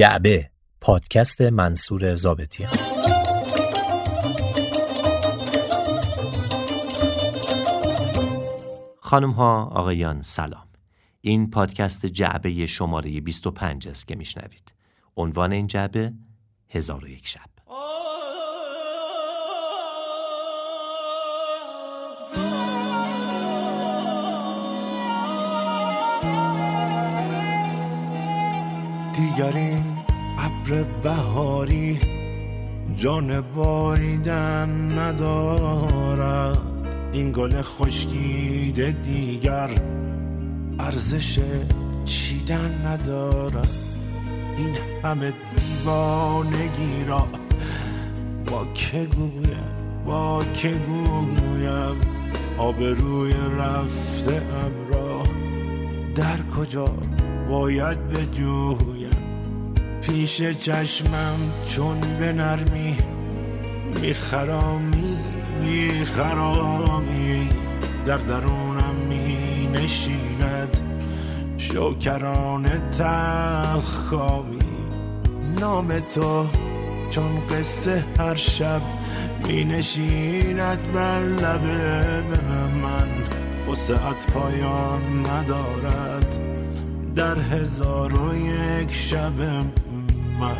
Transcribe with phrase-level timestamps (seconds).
[0.00, 0.50] جعبه
[0.80, 2.72] پادکست منصور زابطیان
[9.00, 10.66] خانم ها آقایان سلام.
[11.20, 14.72] این پادکست جعبه شماره 25 است که میشنوید.
[15.16, 16.12] عنوان این جعبه
[16.68, 17.50] هزار و یک شب.
[29.14, 29.69] دیگر این
[30.72, 31.98] ابر بهاری
[32.96, 36.58] جان باریدن ندارد.
[37.12, 39.70] این گل خشکیده دیگر
[40.78, 41.38] ارزش
[42.04, 43.68] چیدن ندارد.
[44.58, 47.28] این همه دیوانگی را
[48.46, 52.00] با که گویم؟ با که گویم؟
[52.58, 54.42] آبروی رفته
[54.90, 55.22] را
[56.14, 56.94] در کجا
[57.48, 58.99] باید بجویم
[60.10, 61.38] پیش چشمم
[61.68, 62.96] چون به نرمی
[64.00, 65.18] میخرامی
[65.62, 67.48] میخرامی.
[68.06, 70.80] در درونم می نشیند
[71.58, 74.58] شوکران تلخامی.
[75.60, 76.46] نام تو
[77.10, 78.82] چون قصه هر شب
[79.46, 81.64] می نشیند بر لب
[82.82, 83.08] من.
[83.72, 86.36] وسعت پایان ندارد
[87.16, 89.32] در هزار و یک شب
[90.40, 90.56] من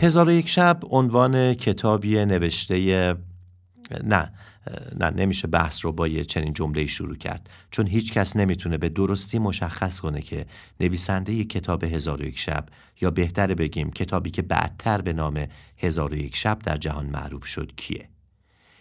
[0.00, 3.16] هزار یک شب عنوان کتابی نوشته
[4.04, 4.32] نه
[5.00, 8.88] نه نمیشه بحث رو با یه چنین جمله شروع کرد چون هیچ کس نمی‌تونه به
[8.88, 10.46] درستی مشخص کنه که
[10.80, 12.66] نویسنده ی کتاب هزار و یک شب
[13.00, 17.46] یا بهتره بگیم کتابی که بعدتر به نام هزار و یک شب در جهان معروف
[17.46, 18.08] شد کیه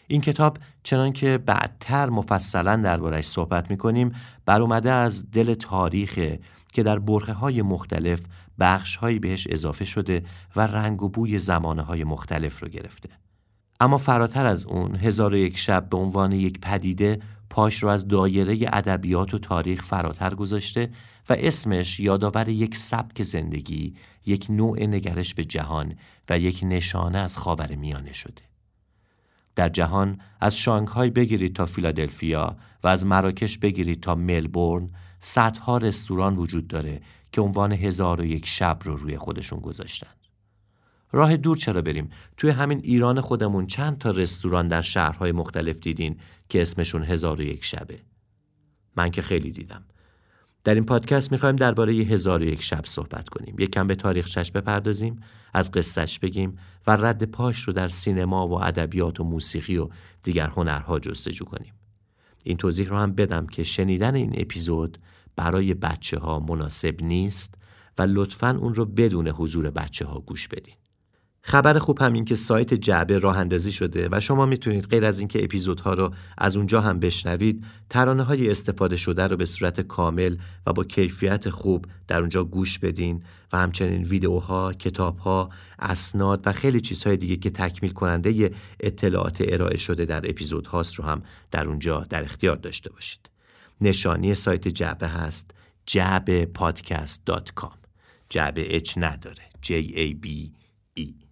[0.08, 4.12] این کتاب چنان که بعدتر مفصلا دربارش صحبت می‌کنیم
[4.46, 6.20] بر اومده از دل تاریخ
[6.74, 8.22] که در برخه های مختلف
[8.60, 10.24] بخش هایی بهش اضافه شده
[10.56, 13.10] و رنگ و بوی زمانه های مختلف رو گرفته.
[13.80, 17.20] اما فراتر از اون هزار و یک شب به عنوان یک پدیده
[17.50, 20.90] پاش رو از دایره ادبیات و تاریخ فراتر گذاشته
[21.30, 25.96] و اسمش یادآور یک سبک زندگی، یک نوع نگرش به جهان
[26.30, 28.42] و یک نشانه از خاور میانه شده.
[29.56, 36.36] در جهان از شانگهای بگیرید تا فیلادلفیا و از مراکش بگیرید تا ملبورن صدها رستوران
[36.36, 40.25] وجود داره که عنوان هزار و یک شب رو روی خودشون گذاشتن.
[41.16, 46.18] راه دور چرا بریم؟ توی همین ایران خودمون چند تا رستوران در شهرهای مختلف دیدین
[46.50, 48.00] که اسمشون هزار و یک شبه.
[48.96, 49.84] من که خیلی دیدم.
[50.64, 53.56] در این پادکست می‌خوایم درباره هزار و یک شب صحبت کنیم.
[53.60, 55.20] یک کم به تاریخ چشم بپردازیم،
[55.54, 59.90] از قصهش بگیم و رد پاش رو در سینما و ادبیات و موسیقی و
[60.24, 61.74] دیگر هنرها جستجو کنیم.
[62.44, 64.98] این توضیح رو هم بدم که شنیدن این اپیزود
[65.36, 67.56] برای بچه ها مناسب نیست
[67.98, 70.76] و لطفا اون رو بدون حضور بچه ها گوش بدین.
[71.48, 75.20] خبر خوب هم این که سایت جعبه راه اندازی شده و شما می‌تونید غیر از
[75.20, 80.38] اینکه اپیزودها رو از اونجا هم بشنوید ترانه های استفاده شده رو به صورت کامل
[80.68, 83.24] و با کیفیت خوب در اونجا گوش بدین
[83.54, 90.06] و همچنین ویدیوها، کتابها، اسناد و خیلی چیزهای دیگه که تکمیل کننده اطلاعات ارائه شده
[90.06, 93.30] در اپیزودهاست رو هم در اونجا در اختیار داشته باشید.
[93.82, 95.52] نشانی سایت جعبه هست
[95.86, 96.48] جعبه
[98.30, 99.44] جعبه H نداره.
[99.64, 100.28] J A B
[101.00, 101.25] E.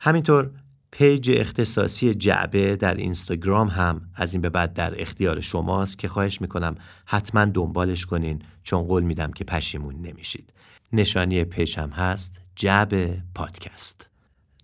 [0.00, 0.50] همینطور
[0.90, 6.40] page اختصاصی جعبه در اینستاگرام هم از این به بعد در اختیار شماست که خواهش
[6.40, 6.74] می‌کنم
[7.06, 10.52] حتما دنبالش کنین چون قول میدم که پشیمون نمیشید.
[10.92, 14.06] نشانی page هم هست جعبه پادکست.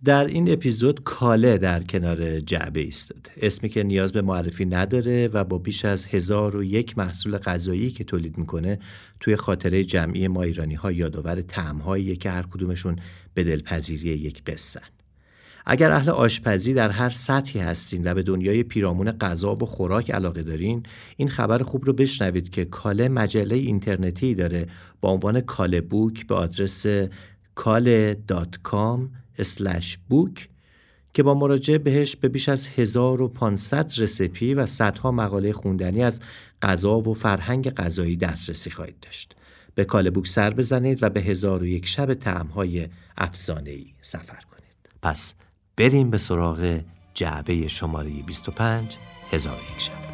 [0.04, 5.44] در این اپیزود کاله در کنار جعبه ایستاده اسمی که نیاز به معرفی نداره و
[5.44, 8.78] با بیش از هزار و یک محصول غذایی که تولید می‌کنه
[9.20, 12.96] توی خاطره جمعی ما ایرانی ها یادآور تعمهایی که هر کدومشون
[13.34, 14.80] به دلپذیری یک قصه
[15.66, 20.42] اگر اهل آشپزی در هر سطحی هستین و به دنیای پیرامون غذا و خوراک علاقه
[20.42, 20.82] دارین
[21.16, 24.66] این خبر خوب رو بشنوید که کاله مجله اینترنتی داره
[25.00, 26.86] با عنوان کاله بوک به آدرس
[27.54, 29.00] کاله.com
[30.08, 30.48] بوک
[31.14, 36.20] که با مراجعه بهش به بیش از 1500 رسپی و صدها مقاله خوندنی از
[36.62, 39.36] غذا و فرهنگ غذایی دسترسی خواهید داشت.
[39.74, 44.64] به کاله بوک سر بزنید و به هزار و یک شب تعمهای افسانه‌ای سفر کنید.
[45.02, 45.34] پس
[45.76, 46.80] بریم به سراغ
[47.14, 48.96] جعبه شماره 25
[49.32, 50.13] هزار یک شب.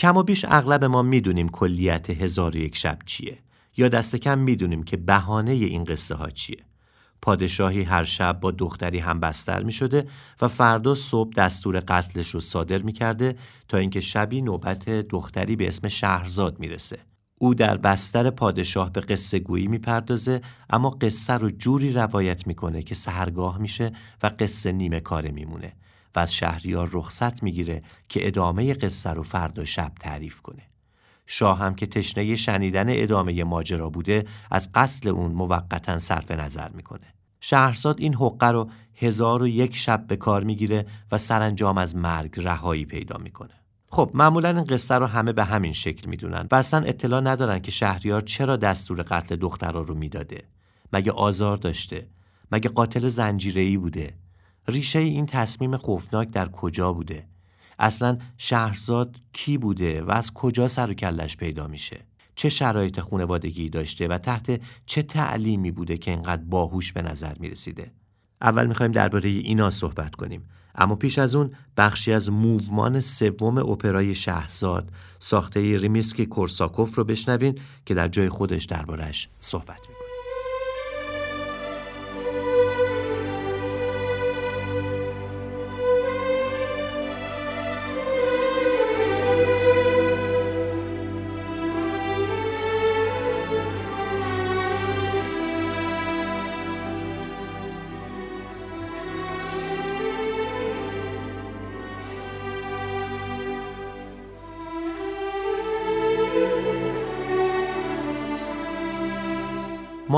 [0.00, 3.38] کم و بیش اغلب ما می‌دونیم کلیت هزار و یک شب چیه
[3.76, 6.58] یا دست کم می‌دونیم که بهانه این قصه ها چیه
[7.22, 10.06] پادشاهی هر شب با دختری هم بستر می شده
[10.40, 13.36] و فردا صبح دستور قتلش رو صادر می کرده
[13.68, 16.98] تا اینکه شبی نوبت دختری به اسم شهرزاد می‌رسه.
[17.38, 22.94] او در بستر پادشاه به قصه گویی می‌پردازه اما قصه رو جوری روایت می‌کنه که
[22.94, 23.92] سهرگاه میشه
[24.22, 25.72] و قصه نیمه کاره میمونه
[26.14, 30.62] و از شهریار رخصت می‌گیره که ادامه قصه رو فردا شب تعریف کنه.
[31.26, 37.14] شاه هم که تشنه شنیدن ادامه ماجرا بوده از قتل اون موقتا صرف نظر می‌کنه.
[37.40, 42.34] شهرزاد این حقه رو هزار و یک شب به کار می‌گیره و سرانجام از مرگ
[42.36, 43.54] رهایی پیدا می‌کنه.
[43.88, 47.70] خب معمولا این قصه رو همه به همین شکل می‌دونن و اصلا اطلاع ندارن که
[47.70, 50.42] شهریار چرا دستور قتل دخترها رو می‌داده
[50.92, 52.06] مگه آزار داشته
[52.52, 54.14] مگه قاتل زنجیره‌ای بوده
[54.70, 57.26] ریشه این تصمیم خوفناک در کجا بوده؟
[57.78, 62.00] اصلا شهرزاد کی بوده و از کجا سر و کلش پیدا میشه؟
[62.34, 67.92] چه شرایط خونوادگی داشته و تحت چه تعلیمی بوده که اینقدر باهوش به نظر می‌رسیده؟
[68.42, 70.48] اول می‌خوایم درباره اینا صحبت کنیم.
[70.74, 77.58] اما پیش از اون بخشی از موومان سوم اپرای شهرزاد ساخته ریمیسکی کورساکوف رو بشنوین
[77.86, 79.99] که در جای خودش دربارش صحبت می‌کنه.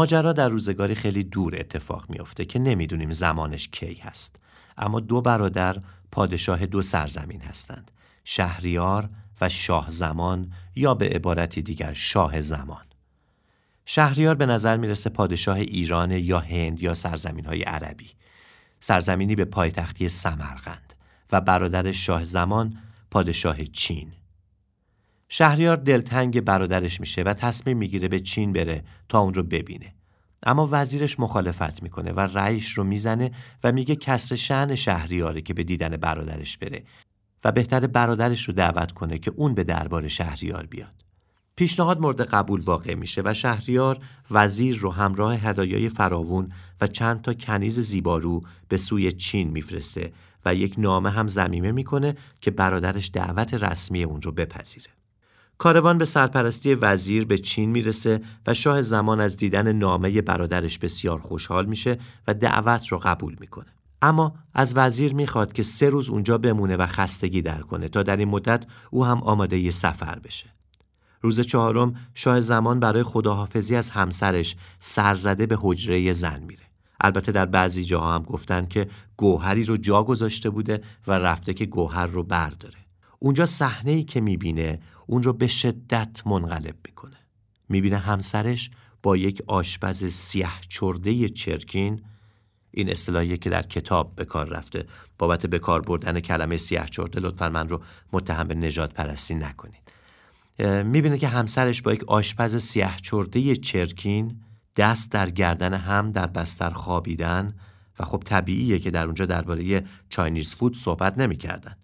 [0.02, 4.36] ماجرا در روزگاری خیلی دور اتفاق میافته که نمی‌دونیم زمانش کی هست.
[4.78, 5.82] اما دو برادر
[6.12, 7.90] پادشاه دو سرزمین هستند
[8.24, 9.10] شهریار
[9.40, 12.84] و شاه زمان یا به عبارتی دیگر شاه زمان.
[13.84, 18.10] شهریار به نظر می‌رسه پادشاه ایران یا هند یا سرزمین های عربی.
[18.80, 20.94] سرزمینی به پایتختی سمرقند
[21.32, 22.78] و برادر شاه زمان
[23.10, 24.12] پادشاه چین.
[25.34, 29.94] شهریار دلتنگ برادرش میشه و تصمیم می‌گیره به چین بره تا اون رو ببینه.
[30.42, 33.30] اما وزیرش مخالفت می‌کنه و رئیس رو می‌زنه
[33.64, 36.82] و میگه کسر شعن شهریاره که به دیدن برادرش بره
[37.44, 41.04] و بهتر برادرش رو دعوت کنه که اون به دربار شهریار بیاد.
[41.56, 43.98] پیشنهاد مورد قبول واقع میشه و شهریار
[44.30, 50.12] وزیر رو همراه هدایای فراوون و چند تا کنیز زیبارو به سوی چین میفرسته
[50.44, 54.90] و یک نامه هم زمیمه می‌کنه که برادرش دعوت رسمی اون رو بپذیره.
[55.62, 61.18] کاروان به سرپرستی وزیر به چین می‌رسه و شاه زمان از دیدن نامه برادرش بسیار
[61.18, 63.66] خوشحال میشه و دعوت رو قبول می‌کنه.
[64.02, 68.16] اما از وزیر می‌خواد که سه روز اونجا بمونه و خستگی در کنه تا در
[68.16, 70.46] این مدت او هم آماده ی سفر بشه.
[71.20, 76.64] روز چهارم شاه زمان برای خداحافظی از همسرش سرزده به حجره زن میره.
[77.00, 81.66] البته در بعضی جاها هم گفتن که گوهری رو جا گذاشته بوده و رفته که
[81.66, 82.78] گوهر رو برداره.
[83.18, 84.78] اونجا صحنه ای که می‌بینه
[85.12, 87.16] اون رو به شدت منقلب می‌کنه.
[87.68, 88.70] می‌بینه همسرش
[89.02, 92.02] با یک آشپز سیاه چرده چرکین
[92.70, 94.86] این اصطلاحیه که در کتاب به کار رفته.
[95.18, 99.92] بابت به کار بردن کلمه سیاه چرده لطفا من رو متهم به نجات پرستی نکنید
[100.84, 104.40] می‌بینه که همسرش با یک آشپز سیاه چرده چرکین
[104.76, 107.54] دست در گردن هم در بستر خوابیدن
[107.98, 111.76] و خب طبیعیه که در اونجا درباره چاینیز فود صحبت نمی‌کردن.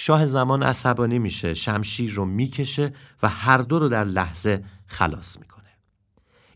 [0.00, 5.64] شاه زمان عصبانی میشه شمشیر رو می‌کشه و هر دو رو در لحظه خلاص می‌کنه.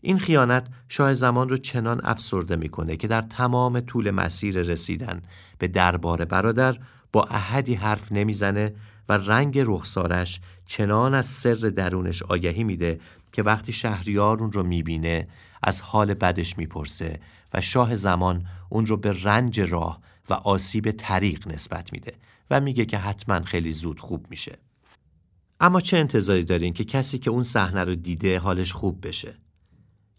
[0.01, 5.21] این خیانت شاه زمان رو چنان افسرده می‌کنه که در تمام طول مسیر رسیدن
[5.57, 6.77] به دربار برادر
[7.11, 8.73] با احدی حرف نمی‌زنه
[9.09, 12.99] و رنگ رخسارش چنان از سر درونش آگهی میده
[13.31, 15.27] که وقتی شهریار اون رو می‌بینه
[15.63, 17.19] از حال بدش می‌پرسه
[17.53, 22.13] و شاه زمان اون رو به رنج راه و آسیب طریق نسبت میده.
[22.49, 24.57] و میگه که حتما خیلی زود خوب میشه.
[25.59, 29.35] اما چه انتظاری دارین که کسی که اون صحنه رو دیده حالش خوب بشه؟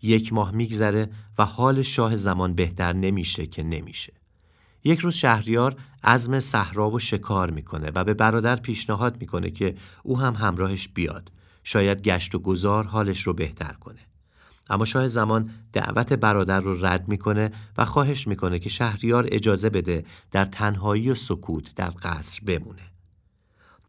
[0.02, 4.12] یک ماه میگذره و حال شاه زمان بهتر نمیشه که نمیشه.
[4.85, 10.19] یک روز شهریار عزم صحرا و شکار می‌کنه و به برادر پیشنهاد می‌کنه که او
[10.19, 11.31] هم همراهش بیاد.
[11.64, 14.00] شاید گشت و گذار حالش رو بهتر کنه.
[14.71, 20.04] اما شاه زمان دعوت برادر رو رد می‌کنه و خواهش می‌کنه که شهریار اجازه بده
[20.33, 22.83] در تنهایی و سکوت در قصر بمونه.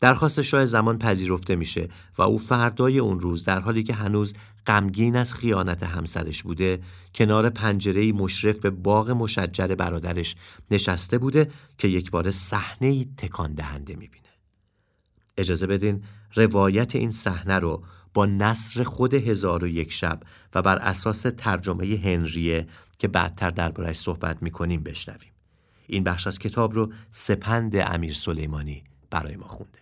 [0.01, 4.33] درخواست شاه زمان پذیرفته میشه و او فردای اون روز در حالی که هنوز
[4.67, 6.79] غمگین از خیانت همسرش بوده
[7.15, 10.35] کنار پنجره مشرف به باغ مشجر برادرش
[10.71, 14.25] نشسته بوده که یک بار صحنه تکان دهنده می‌بینه.
[15.37, 16.03] اجازه بدین
[16.35, 17.83] روایت این صحنه رو
[18.15, 20.19] با نصر خود هزار و یک شب
[20.55, 22.67] و بر اساس ترجمه هنریه
[22.99, 25.31] که بعدتر دربارش صحبت می‌کنیم بشنویم.
[25.87, 29.79] این بخش از کتاب رو سپند امیر سلیمانی برای ما خونده.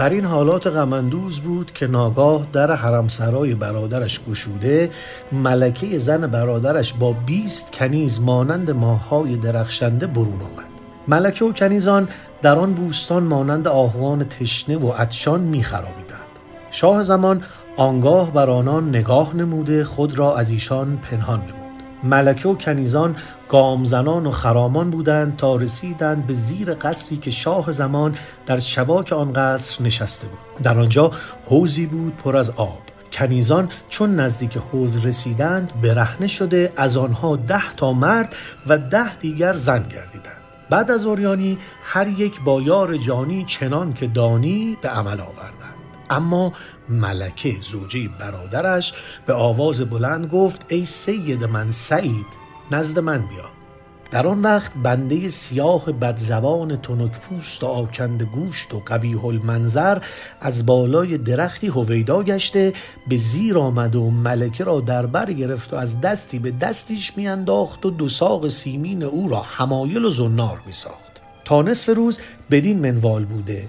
[0.00, 4.90] بر این حالات غماندوز بود که ناگاه در حرمسرای برادرش گشوده
[5.32, 10.64] ملکه زن برادرش با بیست کنیز مانند ماهای درخشنده برون آمد.
[11.08, 12.08] ملکه و کنیزان
[12.42, 16.30] در آن بوستان مانند آهوان تشنه و عطشان میخرامیدند
[16.70, 17.42] شاه زمان
[17.76, 21.70] آنگاه بر آنان نگاه نموده خود را از ایشان پنهان نمود.
[22.04, 23.16] ملکه و کنیزان
[23.50, 28.16] گامزنان و خرامان بودند تا رسیدند به زیر قصری که شاه زمان
[28.46, 30.62] در شباک آن قصر نشسته بود.
[30.62, 31.10] در آنجا
[31.46, 32.80] حوزی بود پر از آب.
[33.12, 38.34] کنیزان چون نزدیک حوز رسیدند برهنه شده از آنها ده تا مرد
[38.66, 40.40] و ده دیگر زن گردیدند.
[40.70, 45.60] بعد از اوریانی هر یک با یار جانی چنان که دانی به عمل آوردند.
[46.10, 46.52] اما
[46.88, 48.94] ملکه زوجه برادرش
[49.26, 52.39] به آواز بلند گفت ای سید من سعید
[52.70, 53.60] نزد من بیا.
[54.10, 59.98] در آن وقت بنده سیاه بدزبان تنک پوست و آکند گوشت و قبیح المنظر
[60.40, 62.72] از بالای درختی هویدا گشته
[63.08, 67.86] به زیر آمد و ملکه را در بر گرفت و از دستی به دستیش میانداخت
[67.86, 71.20] و دو ساق سیمین او را حمایل و زنار میساخت.
[71.44, 73.68] تا نصف روز بدین منوال بوده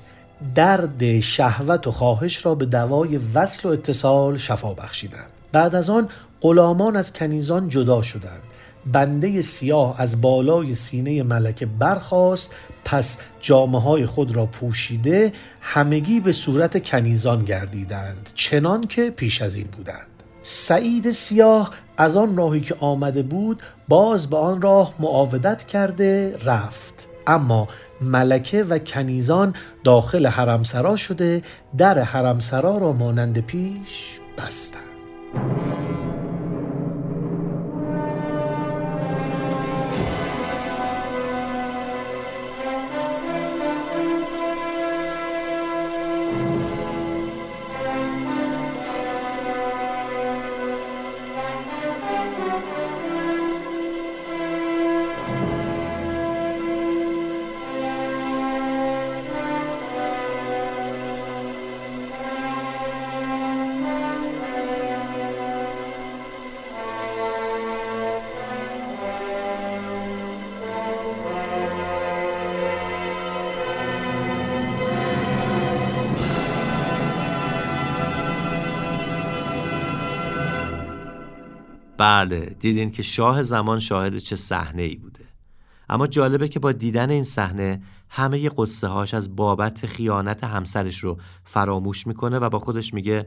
[0.55, 5.29] درد شهوت و خواهش را به دوای وصل و اتصال شفا بخشیدند.
[5.51, 6.09] بعد از آن
[6.41, 8.41] غلامان از کنیزان جدا شدند.
[8.85, 12.51] بنده سیاه از بالای سینه ملکه برخاست
[12.85, 19.55] پس جامعه های خود را پوشیده همگی به صورت کنیزان گردیدند چنان که پیش از
[19.55, 20.07] این بودند.
[20.43, 27.07] سعید سیاه از آن راهی که آمده بود باز به آن راه معاودت کرده رفت.
[27.27, 27.67] اما
[28.01, 31.41] ملکه و کنیزان داخل حرمسرا شده
[31.77, 34.81] در حرمسرا را مانند پیش بستند.
[82.01, 85.25] بله دیدین که شاه زمان شاهد چه صحنه ای بوده.
[85.89, 91.17] اما جالبه که با دیدن این صحنه همه قصه هاش از بابت خیانت همسرش رو
[91.43, 93.25] فراموش می‌کنه و با خودش میگه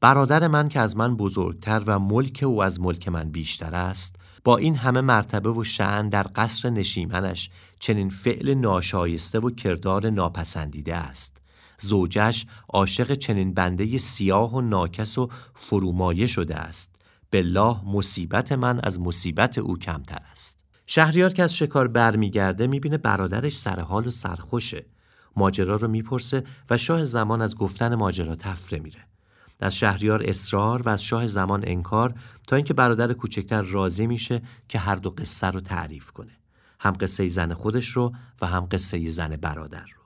[0.00, 4.56] برادر من که از من بزرگتر و ملک او از ملک من بیشتر است با
[4.56, 11.36] این همه مرتبه و شعن در قصر نشیمنش چنین فعل ناشایسته و کردار ناپسندیده است.
[11.78, 16.97] زوجش عاشق چنین بنده سیاه و ناکس و فرومایه شده است.
[17.32, 20.64] بالله مصیبت من از مصیبت او کمتر است.
[20.86, 24.86] شهریار که از شکار برمیگرده می‌بینه برادرش سرحال و سرخوشه.
[25.36, 29.00] ماجرا رو می‌پرسه و شاه زمان از گفتن ماجرا تفره میره.
[29.60, 32.14] از شهریار اصرار و از شاه زمان انکار
[32.46, 36.32] تا اینکه برادر کوچکتر راضی میشه که هر دو قصه رو تعریف کنه.
[36.80, 40.02] هم قصه زن خودش رو و هم قصه زن برادر رو.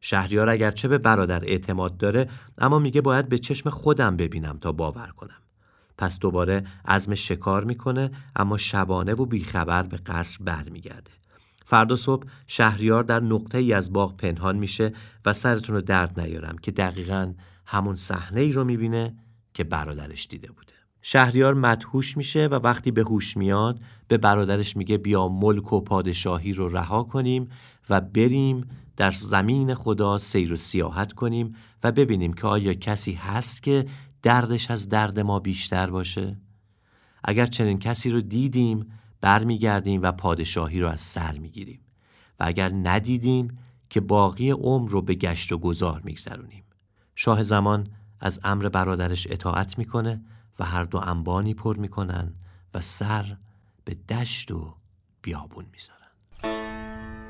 [0.00, 5.06] شهریار اگرچه به برادر اعتماد داره اما میگه باید به چشم خودم ببینم تا باور
[5.06, 5.45] کنم.
[5.98, 11.10] پس دوباره عزم شکار می‌کنه اما شبانه و بیخبر به قصر برمیگرده.
[11.64, 14.92] فردا صبح شهریار در نقطه ای از باغ پنهان میشه
[15.24, 17.32] و سرتون رو درد نیارم که دقیقا
[17.66, 19.14] همون صحنه ای رو می‌بینه
[19.54, 20.72] که برادرش دیده بوده.
[21.02, 26.52] شهریار مدهوش میشه و وقتی به هوش میاد به برادرش میگه بیا ملک و پادشاهی
[26.52, 27.48] رو رها کنیم
[27.90, 33.62] و بریم در زمین خدا سیر و سیاحت کنیم و ببینیم که آیا کسی هست
[33.62, 33.86] که
[34.26, 36.36] دردش از درد ما بیشتر باشه؟
[37.24, 41.80] اگر چنین کسی رو دیدیم برمیگردیم و پادشاهی رو از سر می‌گیریم.
[42.40, 43.58] و اگر ندیدیم
[43.90, 46.64] که باقی عمر رو به گشت و گذار میگذرونیم.
[47.14, 47.88] شاه زمان
[48.20, 50.20] از امر برادرش اطاعت می‌کنه
[50.58, 52.34] و هر دو انبانی پر می‌کنن
[52.74, 53.36] و سر
[53.84, 54.74] به دشت و
[55.22, 55.96] بیابون می‌ذارن.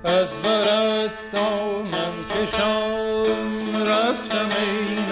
[0.05, 5.11] از برد دامن کشان رفتم ای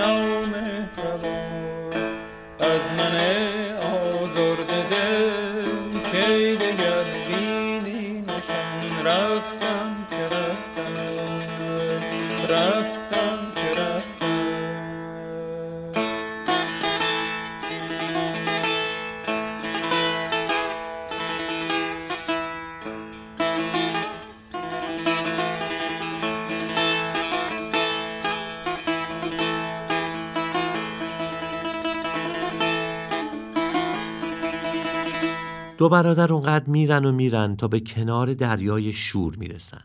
[35.84, 39.84] دو برادر اونقدر میرن و میرن تا به کنار دریای شور می‌رسن.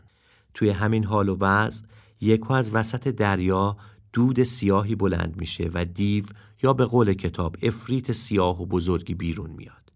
[0.54, 1.86] توی همین حال و وضع
[2.20, 3.76] یکو از وسط دریا
[4.12, 6.24] دود سیاهی بلند میشه و دیو
[6.62, 9.92] یا به قول کتاب افریت سیاه و بزرگی بیرون میاد.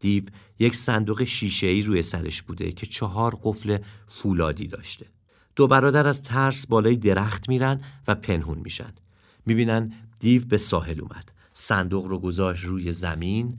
[0.00, 0.24] دیو
[0.58, 3.78] یک صندوق شیشه‌ای روی سرش بوده که چهار قفل
[4.08, 5.06] فولادی داشته.
[5.56, 8.92] دو برادر از ترس بالای درخت میرن و پنهون میشن.
[9.46, 11.32] می‌بینن دیو به ساحل اومد.
[11.52, 13.58] صندوق رو گذاشت روی زمین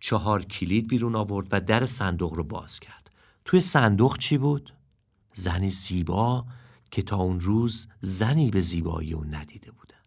[0.00, 3.10] چهار کلید بیرون آورد و در صندوق رو باز کرد.
[3.44, 4.74] توی صندوق چی بود؟
[5.32, 6.44] زنی زیبا
[6.90, 9.98] که تا اون روز زنی به زیبایی اون ندیده بودن.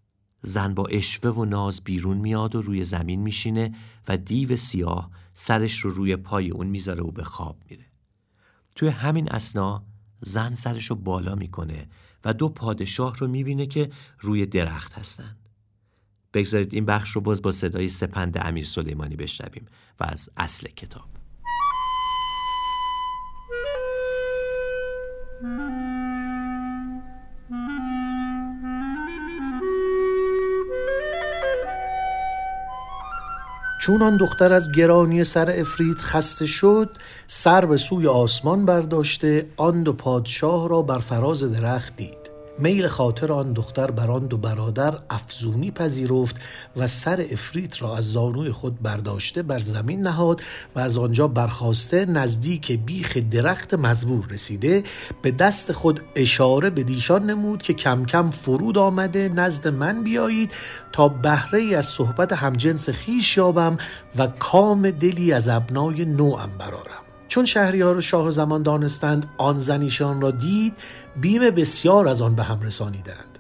[0.41, 3.75] زن با اشوه و ناز بیرون میاد و روی زمین میشینه
[4.08, 7.86] و دیو سیاه سرش رو روی پای اون می‌ذاره و به خواب میره.
[8.75, 9.84] توی همین اسنا
[10.21, 11.88] زن سرش رو بالا می‌کنه
[12.25, 15.36] و دو پادشاه رو می‌بینه که روی درخت هستن.
[16.34, 19.67] بگذارید این بخش رو باز با صدای سپند امیر سلیمانی بشنویم
[20.00, 21.12] و از اصل کتاب.
[33.82, 36.89] چون آن دختر از گرانی سر افرید خسته شد
[37.28, 42.20] سر به سوی آسمان برداشته آن دو پادشاه را بر فراز درخت دید.
[42.59, 46.35] میل خاطر آن دختر بر آن دو برادر افزونی پذیرفت
[46.77, 50.41] و سر افریت را از زانوی خود برداشته بر زمین نهاد
[50.75, 54.83] و از آنجا برخواسته نزدیک بیخ درخت مزبور رسیده
[55.21, 60.51] به دست خود اشاره به دیشان نمود که کم کم فرود آمده نزد من بیایید
[60.91, 63.77] تا بهره ای از صحبت همجنس خیش یابم
[64.15, 70.32] و کام دلی از ابنای نوعم برارم چون شهریار شاه زمان دانستند آن زنیشان را
[70.32, 70.74] دید
[71.22, 73.39] بیم بسیار از آن به هم رسانیدند.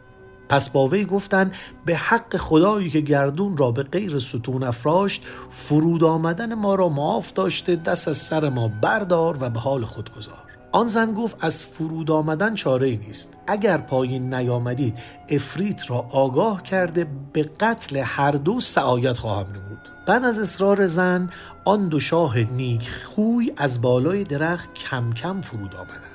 [0.49, 1.53] پس با وی گفتند
[1.85, 7.33] به حق خدایی که گردون را به غیر ستون افراشت فرود آمدن ما را معاف
[7.33, 10.43] داشته دست از سر ما بردار و به حال خود گذار.
[10.71, 13.33] آن زن گفت از فرود آمدن چاره ای نیست.
[13.47, 14.97] اگر پایین نیامدید
[15.29, 19.71] افریت را آگاه کرده به قتل هر دو سعایت خواهم نمود.
[20.05, 21.29] بعد از اصرار زن
[21.65, 26.11] آن دو شاه نیک خوی از بالای درخت کم کم فرود آمدند.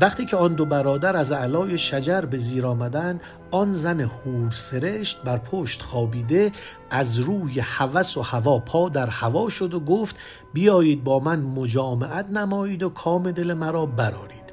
[0.00, 5.22] وقتی که آن دو برادر از علای شجر به زیر آمدند آن زن هور سرشت
[5.22, 6.52] بر پشت خوابیده
[6.90, 10.16] از روی هوس و هوا پا در هوا شد و گفت
[10.52, 14.44] بیایید با من مجامعت نمایید و کام دل مرا برارید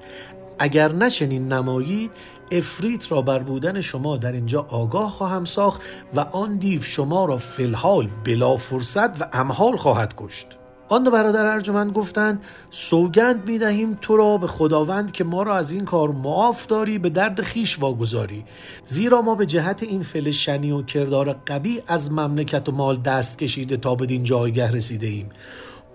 [0.60, 2.12] اگر نچنین نمایید
[2.52, 5.82] افریت را بر بودن شما در اینجا آگاه خواهم ساخت
[6.16, 10.48] و آن دیو شما را فلحال بلا فرصت و امحال خواهد کشت.
[10.90, 15.58] آن دو برادر ارجمند گفتند سوگند می دهیم تو را به خداوند که ما را
[15.58, 18.44] از این کار معاف داری به درد خیش واگذاری.
[18.86, 23.40] زیرا ما به جهت این فل شنی و کردار قبی از مملکت و مال دست
[23.40, 25.30] کشیده تا بدین جایگه رسیده ایم.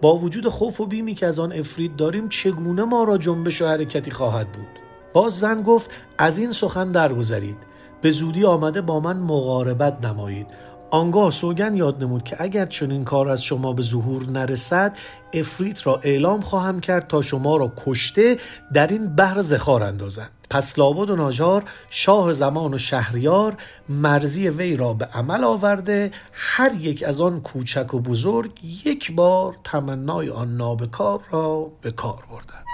[0.03, 3.67] با وجود خوف و بیمی که از آن افرید داریم چگونه ما را جنبش و
[3.67, 7.57] حرکتی خواهد بود؟ باز زن گفت از این سخن درگذرید.
[8.03, 10.47] به زودی آمده با من مقاربت نمایید.
[10.91, 14.97] آنگاه سوگن یاد نمود که اگر چنین کار از شما به ظهور نرسد
[15.33, 18.37] افریت را اعلام خواهم کرد تا شما را کشته
[18.73, 23.57] در این بحر زخار اندازند پس لابد و ناجار شاه زمان و شهریار
[23.89, 28.51] مرزی وی را به عمل آورده هر یک از آن کوچک و بزرگ
[28.85, 32.66] یک بار تمنای آن نابکار را به کار بردند.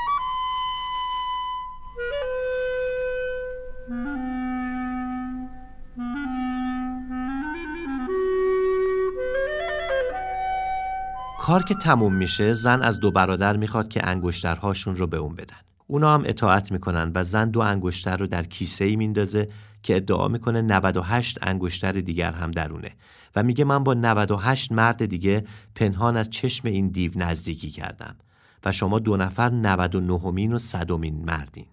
[11.42, 15.56] کار که تموم میشه زن از دو برادر می‌خواد که انگشترهاشون رو به اون بدن.
[15.86, 19.48] اونا هم اطاعت می‌کنن و زن دو انگشتر رو در کیسه ای میندازه
[19.82, 22.90] که ادعا می‌کنه 98 انگشتر دیگر هم درونه.
[23.36, 28.16] و میگه من با 98 مرد دیگه پنهان از چشم این دیو نزدیکی کردم
[28.64, 31.66] و شما دو نفر 99 مین و صدومین مردین.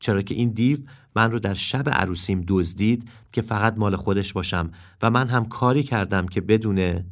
[0.00, 0.78] چرا که این دیو
[1.16, 4.70] من رو در شب عروسیم دزدید که فقط مال خودش باشم
[5.02, 7.04] و من هم کاری کردم که بدون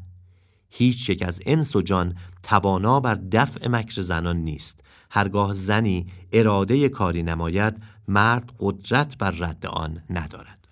[0.78, 4.80] هیچ یک از انس و جان توانا بر دفع مکر زنان نیست.
[5.10, 10.68] هرگاه زنی اراده کاری نماید مرد قدرت بر رد آن ندارد.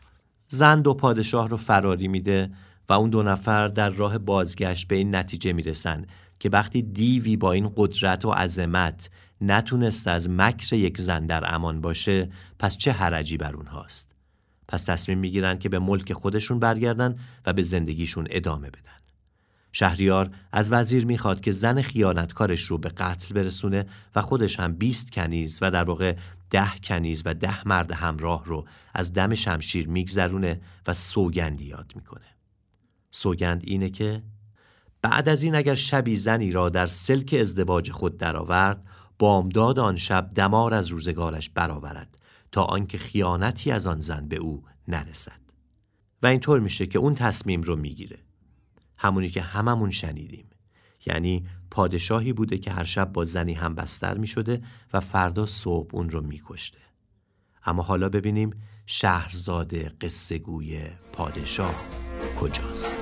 [0.48, 2.50] زن دو پادشاه رو فراری میده
[2.88, 6.06] و اون دو نفر در راه بازگشت به این نتیجه می‌رسن
[6.38, 11.80] که وقتی دیوی با این قدرت و عظمت نتونست از مکر یک زن در امان
[11.80, 14.12] باشه پس چه حرجی بر اونهاست
[14.68, 18.93] پس تصمیم می‌گیرن که به ملک خودشون برگردن و به زندگیشون ادامه بدن.
[19.76, 25.10] شهریار از وزیر می‌خواد که زن خیانتکارش رو به قتل برسونه و خودش هم 20
[25.10, 26.16] کنیز و در واقع
[26.50, 32.26] ده کنیز و ده مرد همراه رو از دم شمشیر میگذرونه و سوگندی یاد می‌کنه.
[33.10, 34.22] سوگند اینه که
[35.02, 38.84] بعد از این اگر شبی زنی را در سلک ازدواج خود درآورد
[39.18, 42.18] بامداد آن شب دمار از روزگارش برآورد
[42.52, 45.40] تا آنکه خیانتی از آن زن به او نرسد
[46.22, 48.18] و اینطور میشه که اون تصمیم رو می‌گیره
[48.96, 50.50] همونی که هممون شنیدیم.
[51.06, 55.90] یعنی پادشاهی بوده که هر شب با زنی هم بستر می شده و فردا صبح
[55.92, 56.78] اون رو می کشته.
[57.66, 58.50] اما حالا ببینیم
[58.86, 60.80] شهرزاده قصهگوی
[61.12, 61.74] پادشاه
[62.40, 62.96] کجاست.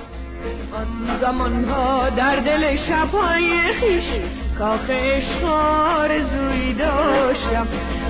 [0.73, 7.67] آن زمان ها در دل شبهای خیش کاخ اشخار زوی داشتم.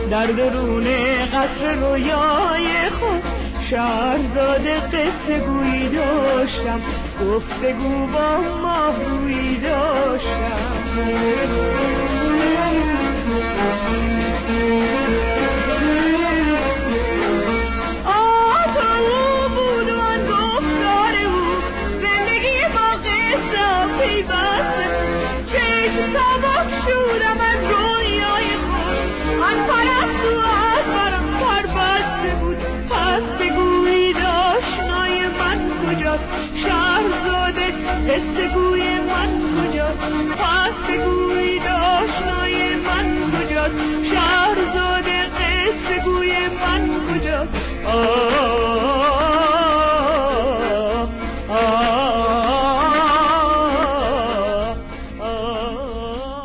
[0.10, 0.84] در درون
[1.26, 3.42] قصر رویای خود
[3.74, 6.82] شهرزاده قصه گویی داشتم.
[7.22, 10.94] گفتگو با ماهرویی داشتم.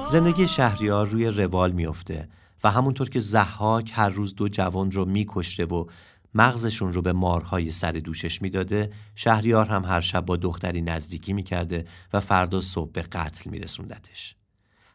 [0.09, 2.29] زندگی شهریار روی روال میافته
[2.65, 5.87] و همونطور که زحاک هر روز دو جوان رو میکشته و
[6.35, 11.87] مغزشون رو به مارهای سر دوشش می‌داده شهریار هم هر شب با دختری نزدیکی می‌کرده
[12.13, 14.37] و فردا صبح به قتل میرسوندتش.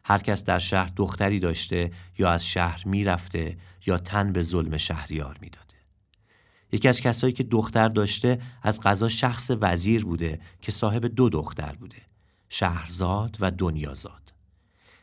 [0.04, 5.38] هر کس در شهر دختری داشته یا از شهر می‌رفته یا تن به ظلم شهریار
[5.40, 5.63] می‌داده
[6.74, 11.76] یکی از کسایی که دختر داشته از قضا شخص وزیر بوده که صاحب دو دختر
[11.80, 11.96] بوده
[12.48, 14.32] شهرزاد و دنیازاد.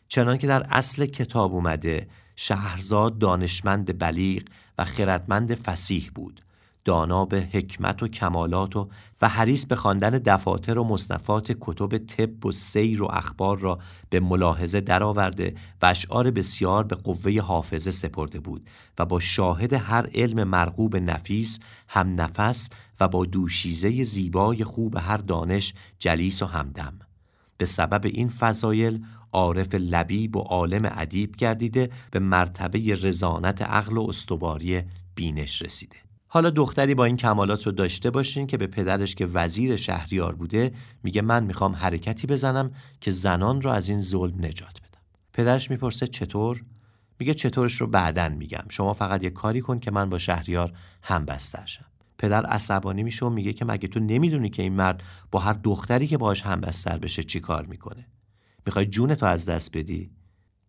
[0.08, 4.44] چنان که در اصل کتاب اومده شهرزاد دانشمند بلیغ
[4.78, 6.42] و خردمند فسیح بود.
[6.86, 8.90] دانا به حکمت و کمالات و
[9.22, 14.20] و حریص به خواندن دفاتر و مصنفات کتب طب و سیر و اخبار را به
[14.20, 20.44] ملاحظه درآورده و اشعار بسیار به قوه حافظه سپرده بود و با شاهد هر علم
[20.44, 27.00] مرغوب نفیس هم نفس و با دوشیزه زیبای خوب هر دانش جلیس و همدم.
[27.58, 34.06] به سبب این فضایل عارف لبیب و عالم ادیب گردیده به مرتبه رزانت عقل و
[34.10, 34.82] استواری
[35.16, 36.11] بینش رسیده.
[36.34, 40.72] حالا دختری با این کمالات رو داشته باشین که به پدرش که وزیر شهریار بوده
[41.04, 45.02] میگه من می‌خوام حرکتی بزنم که زنان رو از این ظلم نجات بدم.
[45.34, 46.64] پدرش می‌پرسه چطور؟
[47.20, 48.64] میگه چطورش رو بعدن میگم.
[48.70, 51.86] شما فقط یه کاری کن که من با شهریار هم بستر شم.
[52.18, 56.08] پدر عصبانی میشه و میگه که مگه تو نمی‌دونی که این مرد با هر دختری
[56.08, 58.08] که باهاش هم بستر بشه چی کار می‌کنه؟
[58.66, 60.12] می‌خوای جون تو از دست بدی؟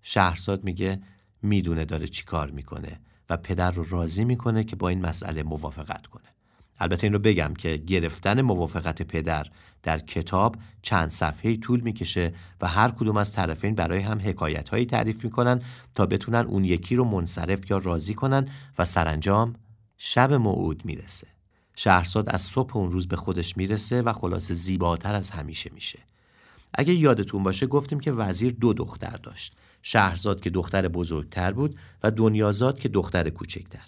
[0.02, 1.00] شهرزاد میگه
[1.42, 3.00] می‌دونه داره چی کار می‌کنه.
[3.30, 6.24] و پدر رو راضی می‌کنه که با این مسئله موافقت کنه.
[6.78, 9.46] البته این رو بگم که گرفتن موافقت پدر
[9.82, 14.86] در کتاب چند صفحه طول می‌کشه و هر کدوم از طرفین برای هم حکایت هایی
[14.86, 15.62] تعریف می‌کنن
[15.94, 19.54] تا بتونن اون یکی رو منصرف یا راضی کنن و سرانجام
[19.98, 21.26] شب موعود می‌رسه.
[21.74, 25.98] شهرزاد از صبح اون روز به خودش می‌رسه و خلاصه زیباتر از همیشه میشه.
[26.74, 29.54] اگه یادتون باشه گفتیم که وزیر دو دختر داشت.
[29.82, 33.84] شهرزاد که دختر بزرگتر بود و دنیازاد که دختر کوچکتر.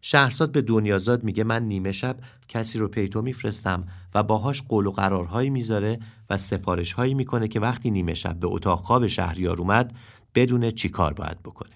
[0.00, 2.16] شهرزاد به دنیازاد میگه من نیمه شب
[2.48, 5.98] کسی رو پیتو میفرستم و باهاش قول و قرارهایی می‌ذاره
[6.30, 9.96] و سفارشهایی می‌کنه که وقتی نیمه شب به اتاق خواب شهریار اومد
[10.34, 11.72] بدونه چی کار باید بکنه.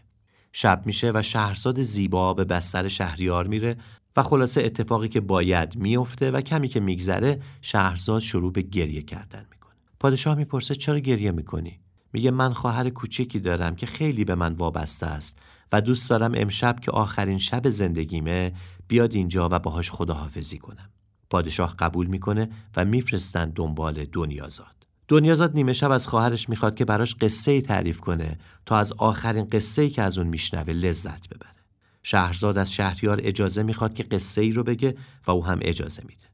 [0.52, 3.76] شب میشه و شهرزاد زیبا به بستر شهریار میره
[4.16, 9.46] و خلاصه اتفاقی که باید میفته و کمی که میگذره شهرزاد شروع به گریه کردن
[9.50, 9.74] می‌کنه.
[10.00, 11.80] پادشاه می‌پرسه چرا گریه می‌کنی؟
[12.12, 15.38] میگه من خواهر کوچکی دارم که خیلی به من وابسته است
[15.72, 18.52] و دوست دارم امشب که آخرین شب زندگیمه
[18.88, 20.90] بیاد اینجا و باهاش خداحافظی کنم.
[21.30, 24.86] پادشاه قبول می‌کنه و میفرستن دنبال دنیازاد.
[25.08, 29.48] دنیازاد نیمه شب از خواهرش می‌خواد که براش قصه ای تعریف کنه تا از آخرین
[29.52, 31.54] قصه ای که از اون میشنوه لذت ببره.
[32.02, 36.27] شهرزاد از شهریار اجازه می‌خواد که قصه ای رو بگه و او هم اجازه میده.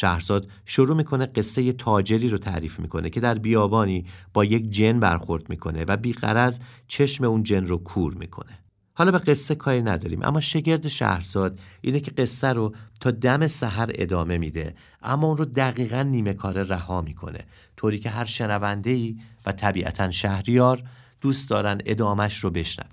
[0.00, 5.50] شهرزاد شروع می‌کنه قصه تاجری رو تعریف می‌کنه که در بیابانی با یک جن برخورد
[5.50, 8.58] می‌کنه و بیقرز چشم اون جن رو کور می‌کنه.
[8.94, 13.90] حالا به قصه کاری نداریم اما شگرد شهرزاد اینه که قصه رو تا دم سحر
[13.94, 17.40] ادامه میده اما اون رو دقیقا نیمه کاره رها می‌کنه.
[17.76, 19.14] طوری که هر شنونده
[19.46, 20.82] و طبیعتا شهریار
[21.20, 22.88] دوست دارن ادامش رو بشنون.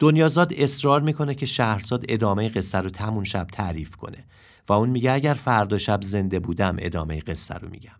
[0.00, 4.24] دنیازاد اصرار می‌کنه که شهرزاد ادامه قصه رو تمون شب تعریف کنه.
[4.68, 7.96] و اون میگه اگر فردا شب زنده بودم ادامه قصه رو میگم.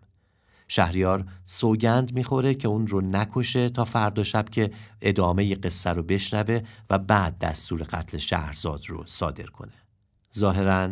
[0.69, 6.61] شهریار سوگند می‌خوره که اون رو نکشه تا فردا شب که ادامه قصه رو بشنوه
[6.91, 9.73] و بعد دستور قتل شهرزاد رو صادر کنه.
[10.37, 10.91] ظاهرا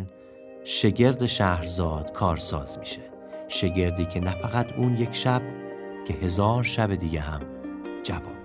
[0.65, 3.01] شگرد شهرزاد کارساز میشه.
[3.47, 5.41] شگردی که نه فقط اون یک شب
[6.07, 7.41] که هزار شب دیگه هم
[8.03, 8.35] جواب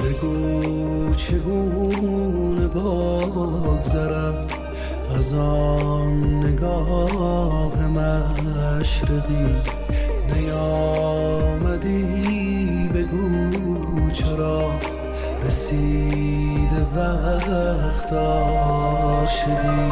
[0.00, 4.52] بگو چگونه بگذرد
[5.18, 9.46] از آن نگاه مشرقی
[10.34, 12.04] نیامدی
[12.94, 14.70] بگو چرا
[15.46, 19.90] رسید وقت عاشقی.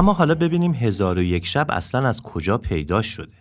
[0.00, 3.32] اما حالا ببینیم هزار و یک شب اصلا از کجا پیدا شده.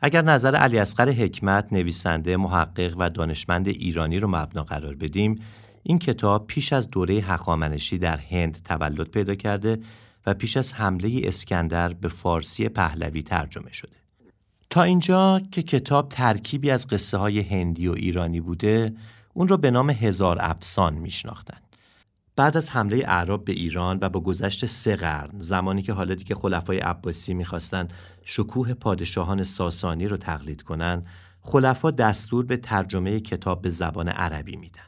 [0.00, 5.42] اگر نظر علی اصغر حکمت نویسنده محقق و دانشمند ایرانی رو مبنا قرار بدیم
[5.82, 9.78] این کتاب پیش از دوره هخامنشی در هند تولد پیدا کرده
[10.26, 13.96] و پیش از حمله اسکندر به فارسی پهلوی ترجمه شده.
[14.70, 18.94] تا اینجا که کتاب ترکیبی از قصه های هندی و ایرانی بوده
[19.34, 21.58] اون رو به نام هزار افسان میشناختن.
[22.36, 26.34] بعد از حمله اعراب به ایران و با گذشت سه قرن زمانی که حالا دیگه
[26.34, 27.88] خلفای عباسی می‌خواستن
[28.24, 31.06] شکوه پادشاهان ساسانی رو تقلید کنن
[31.40, 34.80] خلفا دستور به ترجمه کتاب به زبان عربی میدن.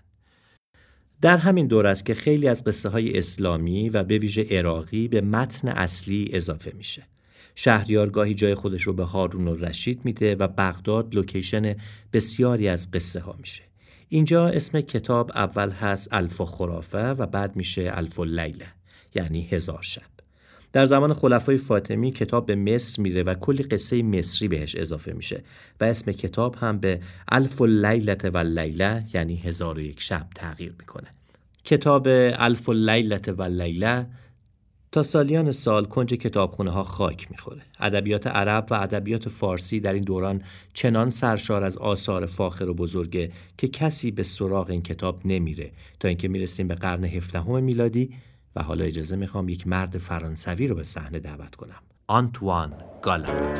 [1.20, 5.20] در همین دور است که خیلی از قصه های اسلامی و به ویژه عراقی به
[5.20, 7.06] متن اصلی اضافه میشه.
[7.54, 11.74] شهریار گاهی جای خودش رو به هارون الرشید میده و بغداد لوکیشن
[12.12, 13.67] بسیاری از قصه ها میشه.
[14.09, 18.66] اینجا اسم کتاب اول هست الف و خرافه و بعد میشه الف و لیله
[19.14, 20.03] یعنی هزار شب.
[20.73, 25.42] در زمان خلفای فاطمی کتاب به مصر میره و کلی قصه مصری بهش اضافه میشه
[25.81, 30.27] و اسم کتاب هم به الف و لیلت و لیله یعنی هزار و یک شب
[30.35, 31.09] تغییر می‌کنه.
[31.64, 34.07] کتاب الف و لیلت و لیله
[34.92, 37.62] تا سالیان سال کنج کتابخونه ها خاک می‌خوره.
[37.81, 40.42] ادبیات عرب و ادبیات فارسی در این دوران
[40.74, 46.09] چنان سرشار از آثار فاخر و بزرگه که کسی به سراغ این کتاب نمیره تا
[46.09, 48.14] اینکه می‌رسیم به قرن هفدهم میلادی
[48.57, 51.83] و حالا اجازه می‌خوام یک مرد فرانسوی رو به صحنه دعوت کنم.
[52.07, 53.59] آنتوان گالان.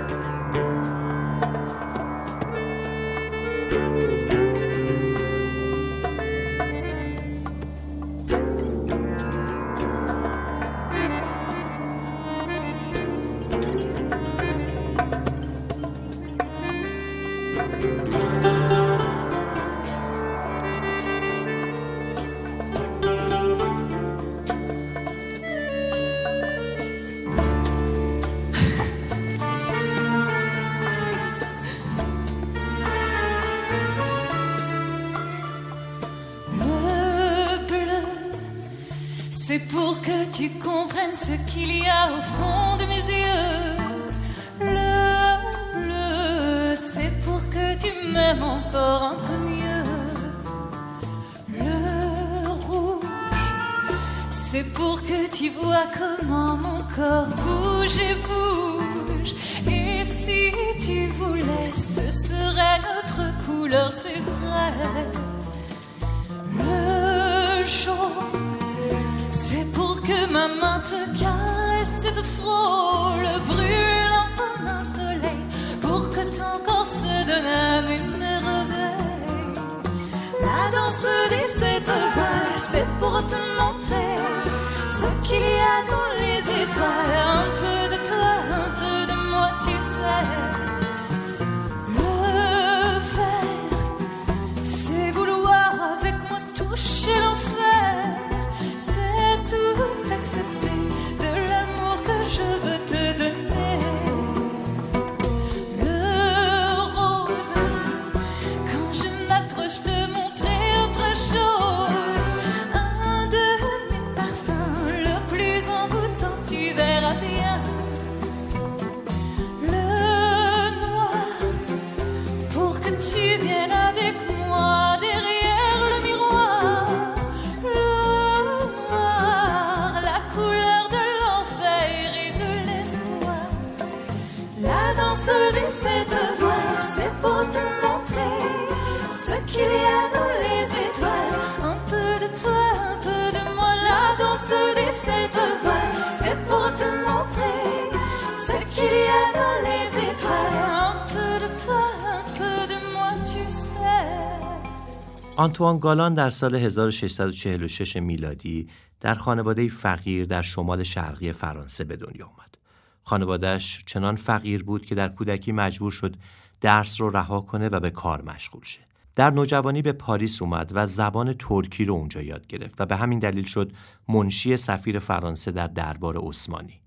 [155.49, 158.69] آنتوان گالان در سال 1646 میلادی
[159.01, 162.55] در خانواده فقیر در شمال شرقی فرانسه به دنیا آمد.
[163.03, 166.17] خانوادهش چنان فقیر بود که در کودکی مجبور شد
[166.61, 168.81] درس رو رها کنه و به کار مشغول شه.
[169.17, 173.19] در نوجوانی به پاریس اومد و زبان ترکی رو اونجا یاد گرفت و به همین
[173.19, 173.73] دلیل شد
[174.09, 176.81] منشی سفیر فرانسه در دربار عثمانی.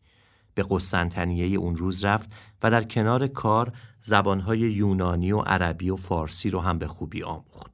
[0.53, 2.31] به قسطنطنیه اون روز رفت
[2.63, 7.70] و در کنار کار زبانهای یونانی و عربی و فارسی رو هم به خوبی آموخت.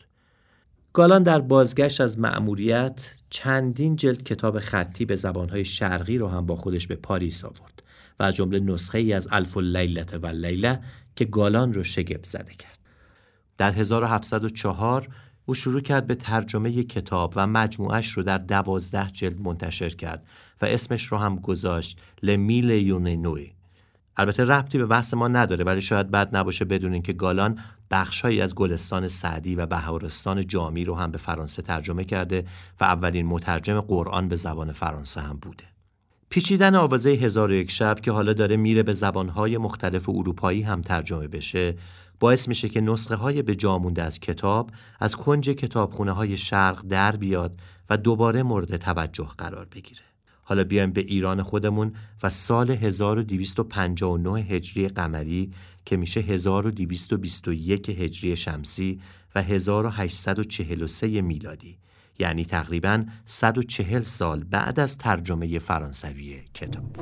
[0.97, 6.55] گالان در بازگشت از مأموریت چندین جلد کتاب خطی به زبانهای شرقی رو هم با
[6.55, 7.83] خودش به پاریس آورد
[8.19, 10.79] و از جمله نسخه ای از الف لیلت و لیله
[11.15, 12.79] که گالان رو شگفت زده کرد.
[13.57, 15.07] در 1704
[15.45, 20.25] او شروع کرد به ترجمه کتاب و مجموعش رو در دوازده جلد منتشر کرد
[20.61, 23.51] و اسمش رو هم گذاشت لمیل یونینوی
[24.17, 27.59] البته ربطی به بحث ما نداره ولی شاید بد نباشه بدونین که گالان
[27.91, 32.45] بخشهایی از گلستان سعدی و بهارستان جامی رو هم به فرانسه ترجمه کرده
[32.79, 35.63] و اولین مترجم قرآن به زبان فرانسه هم بوده.
[36.29, 40.81] پیچیدن آوازه هزار و یک شب که حالا داره میره به زبانهای مختلف اروپایی هم
[40.81, 41.75] ترجمه بشه
[42.19, 46.85] باعث میشه که نسخه های به جا مونده از کتاب از کنج کتابخونه های شرق
[46.89, 50.06] در بیاد و دوباره مورد توجه قرار بگیره.
[50.49, 55.51] حالا بیایم به ایران خودمون و سال 1259 هجری قمری
[55.85, 58.99] که میشه 1221 هجری شمسی
[59.35, 61.77] و 1843 میلادی.
[62.19, 66.97] یعنی تقریبا 140 سال بعد از ترجمه فرانسوی کتاب.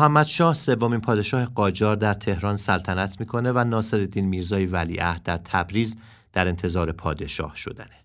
[0.00, 5.96] محمد شاه سومین پادشاه قاجار در تهران سلطنت می‌کنه و ناصرالدین میرزای ولیعهد در تبریز
[6.32, 7.96] در انتظار پادشاه شدنه.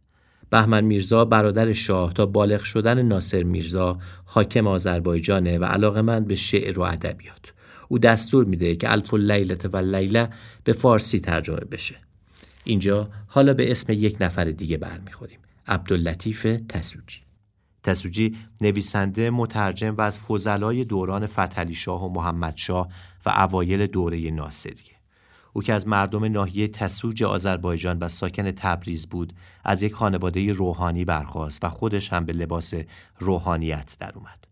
[0.49, 6.79] بهمن میرزا برادر شاه تا بالغ شدن ناصر میرزا حاکم آذربایجانه و علاقمند به شعر
[6.79, 7.53] و ادبیات.
[7.87, 10.29] او دستور میده که الف لیلت و لیله
[10.63, 11.95] به فارسی ترجمه بشه.
[12.63, 15.39] اینجا حالا به اسم یک نفر دیگه برمیخوریم.
[15.67, 17.24] عبداللطیف تسوجی.
[17.85, 22.87] تسوجی نویسنده مترجم و از فضلای دوران فتحعلی شاه و محمد شاه
[23.25, 24.95] و اوایل دوره ناصریه.
[25.53, 29.33] او که از مردم ناحیه تسوج آذربایجان و ساکن تبریز بود
[29.63, 32.73] از یک خانواده روحانی برخاست و خودش هم به لباس
[33.19, 34.47] روحانیت در اومد.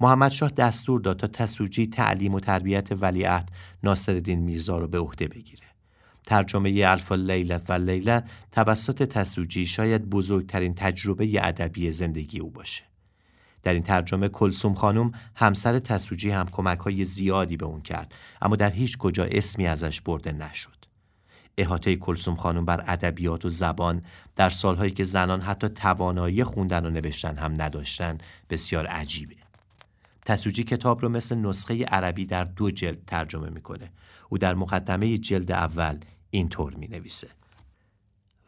[0.00, 3.50] محمد شاه دستور داد تا تسوجی تعلیم و تربیت ولیعهد
[3.82, 5.65] ناصرالدین میرزا رو به عهده بگیره.
[6.26, 8.22] ترجمه الف لیلت و لیله
[8.52, 12.82] توسط تسوجی شاید بزرگترین تجربه ادبی زندگی او باشه.
[13.62, 18.56] در این ترجمه کلسوم خانم همسر تسوجی هم کمک های زیادی به اون کرد اما
[18.56, 20.76] در هیچ کجا اسمی ازش برده نشد.
[21.58, 24.02] احاطه کلسوم خانم بر ادبیات و زبان
[24.36, 28.18] در سالهایی که زنان حتی توانایی خوندن و نوشتن هم نداشتن
[28.50, 29.36] بسیار عجیبه.
[30.24, 33.90] تسوجی کتاب رو مثل نسخه عربی در دو جلد ترجمه می‌کنه.
[34.28, 35.98] او در مقدمه جلد اول
[36.36, 37.28] اینطور می نویسه.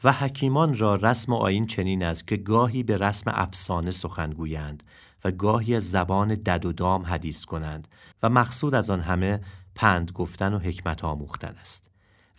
[0.05, 4.83] و حکیمان را رسم آین چنین است که گاهی به رسم افسانه سخن گویند
[5.25, 7.89] و گاهی از زبان دد و دام حدیث کنند
[8.23, 9.41] و مقصود از آن همه
[9.75, 11.91] پند گفتن و حکمت آموختن است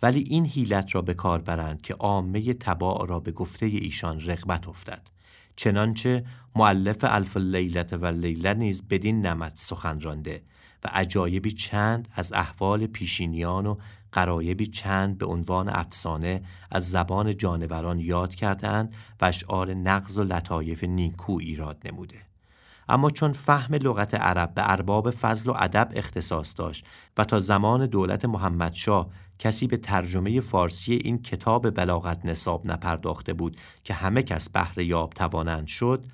[0.02, 4.68] ولی این حیلت را به کار برند که عامه تباع را به گفته ایشان رغبت
[4.68, 5.02] افتد
[5.56, 6.24] چنانچه
[6.56, 10.42] معلف الف لیلت و لیله نیز بدین نمت سخن رانده
[10.84, 13.76] و عجایبی چند از احوال پیشینیان و
[14.12, 20.84] قرایبی چند به عنوان افسانه از زبان جانوران یاد کردند و اشعار نقض و لطایف
[20.84, 22.30] نیکو ایراد نموده.
[22.88, 26.86] اما چون فهم لغت عرب به ارباب فضل و ادب اختصاص داشت
[27.16, 29.08] و تا زمان دولت محمدشاه
[29.38, 35.10] کسی به ترجمه فارسی این کتاب بلاغت نصاب نپرداخته بود که همه کس بهره یاب
[35.10, 36.04] توانند شد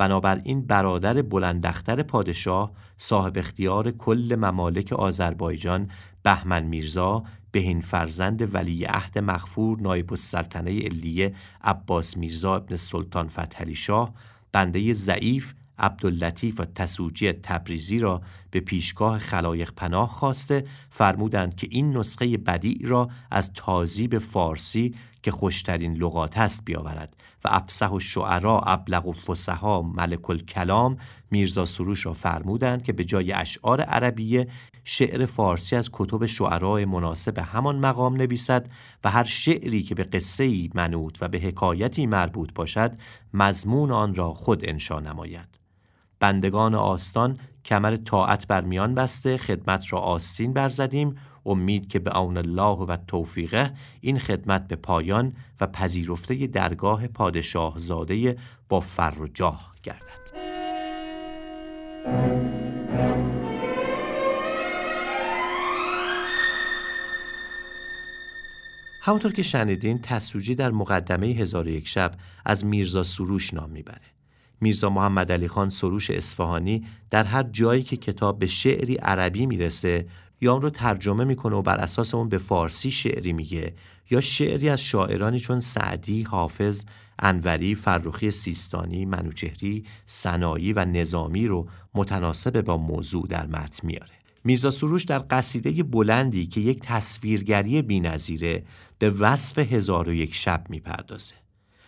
[0.00, 5.90] بنابراین برادر بلندختر پادشاه صاحب اختیار کل ممالک آذربایجان
[6.22, 13.74] بهمن میرزا بهین فرزند ولی عهد مغفور نایب السلطنه علیه عباس میرزا ابن سلطان فتحعلی
[13.74, 14.14] شاه
[14.52, 21.96] بنده ضعیف عبداللطیف و تسوجی تبریزی را به پیشگاه خلایق پناه خواسته فرمودند که این
[21.96, 28.60] نسخه بدیع را از تازیب فارسی که خوشترین لغات است بیاورد و افسح و شعرا
[28.60, 30.96] ابلغ و فسها ملک الکلام
[31.30, 34.48] میرزا سروش را فرمودند که به جای اشعار عربیه
[34.84, 38.70] شعر فارسی از کتب شعرای مناسب همان مقام نویسد
[39.04, 42.92] و هر شعری که به قصه منوط و به حکایتی مربوط باشد
[43.34, 45.60] مضمون آن را خود انشا نماید.
[46.20, 51.16] بندگان آستان کمر طاعت بر میان بسته خدمت را آستین برزدیم
[51.46, 57.78] امید که به اون الله و توفیقه این خدمت به پایان و پذیرفته درگاه پادشاه
[57.78, 58.36] زاده
[58.68, 60.20] با فر و جاه گردد.
[69.10, 72.12] همونطور که شنیدین تسوجی در مقدمه هزار یک شب
[72.44, 74.00] از میرزا سروش نام می‌بره
[74.60, 80.06] میرزا محمد علی خان سروش اصفهانی در هر جایی که کتاب به شعری عربی می‌رسه
[80.40, 83.74] یا اون رو ترجمه می‌کنه و بر اساس اون به فارسی شعری میگه
[84.10, 86.84] یا شعری از شاعرانی چون سعدی، حافظ،
[87.18, 94.10] انوری، فرخی سیستانی، منوچهری، سنایی و نظامی رو متناسب با موضوع در متن میاره.
[94.44, 98.62] میرزا سروش در قصیده بلندی که یک تصویرگری بینظیره
[99.00, 101.34] به وصف هزار و یک شب می‌پردازه.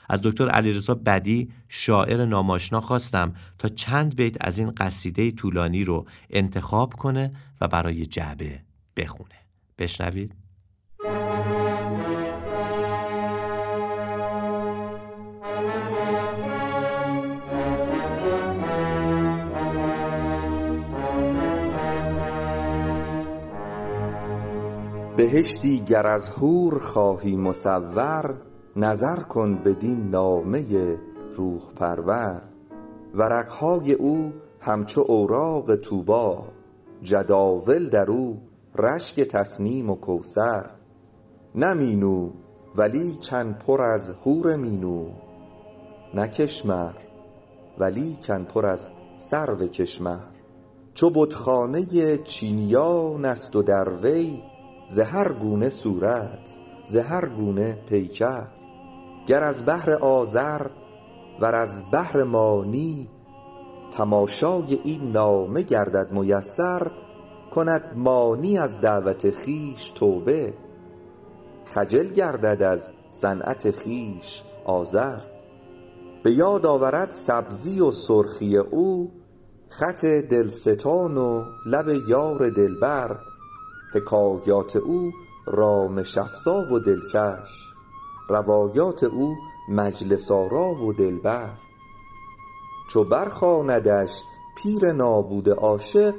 [0.09, 6.07] از دکتر علیرضا بدی شاعر ناماشنا خواستم تا چند بیت از این قصیده طولانی رو
[6.31, 8.61] انتخاب کنه و برای جعبه
[8.97, 9.35] بخونه
[9.79, 10.35] بشنوید
[25.17, 28.35] بهشتی گر از حور خواهی مصور
[28.77, 30.97] نظر کن بدین نامه
[31.37, 32.43] روح پرور.
[33.15, 36.43] ورقهای او همچو اوراق طوبی
[37.03, 38.39] جداول در او
[38.79, 40.71] رشک تصنیم و کوثر.
[41.55, 42.31] نه مینو
[42.77, 45.07] ولیکن پر از حور مینو.
[46.15, 46.95] نه کشمر
[47.79, 50.25] ولیکن پر از سرو کشمر.
[50.95, 54.52] چو بتخانه چینیان است و در وی
[54.93, 58.47] ز هر گونه صورت ز هر گونه پیکر
[59.27, 60.67] گر از بهر آذر
[61.41, 63.09] ور از بهر مانی
[63.91, 66.91] تماشای این نامه گردد میسر
[67.51, 70.55] کند مانی از دعوت خویش توبه
[71.65, 75.21] خجل گردد از صنعت خویش آذر.
[76.23, 79.13] به یاد آورد سبزی و سرخی او
[79.69, 83.32] خط دلستان و لب یار دلبر.
[83.95, 85.13] حکایات او
[85.47, 87.73] رامش افزا و دلکش
[88.29, 89.37] روایات او
[89.69, 91.59] مجلس آرا و دلبر.
[92.91, 94.25] چو برخواندش
[94.57, 96.15] پیر نابوده عاشق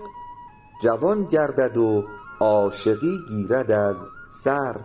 [0.82, 2.04] جوان گردد و
[2.40, 4.82] عاشقی گیرد از سر.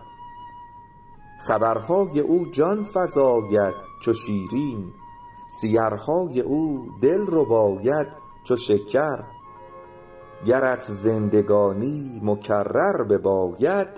[1.40, 4.92] خبرهای او جان فزاید چو شیرین
[5.60, 8.06] سیرهای او دل رباید
[8.44, 9.24] چو شکر.
[10.44, 13.88] گرت زندگانی مکرر بباید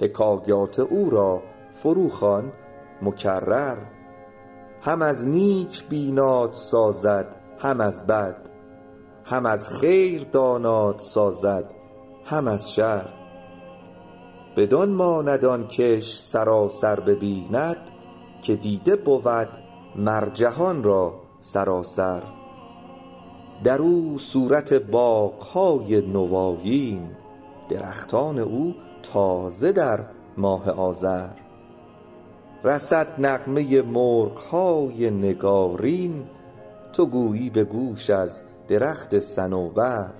[0.00, 2.52] حکایات او را فروخوان
[3.02, 3.76] مکرر.
[4.82, 8.36] هم از نیک بیناد سازد هم از بد.
[9.24, 11.70] هم از خیر داناد سازد
[12.24, 13.08] هم از شر.
[14.56, 17.90] بدان ماند آن کش سراسر ببیند
[18.42, 19.48] که دیده بود
[19.96, 22.37] مر جهان را سراسر.
[23.64, 27.10] در او صورت باغهای نوایین
[27.68, 30.06] درختان او تازه در
[30.36, 31.28] ماه آذر.
[32.64, 36.24] رسد نغمه مرغهای نگارین
[36.92, 40.10] تو گویی به گوش از درخت صنوبر.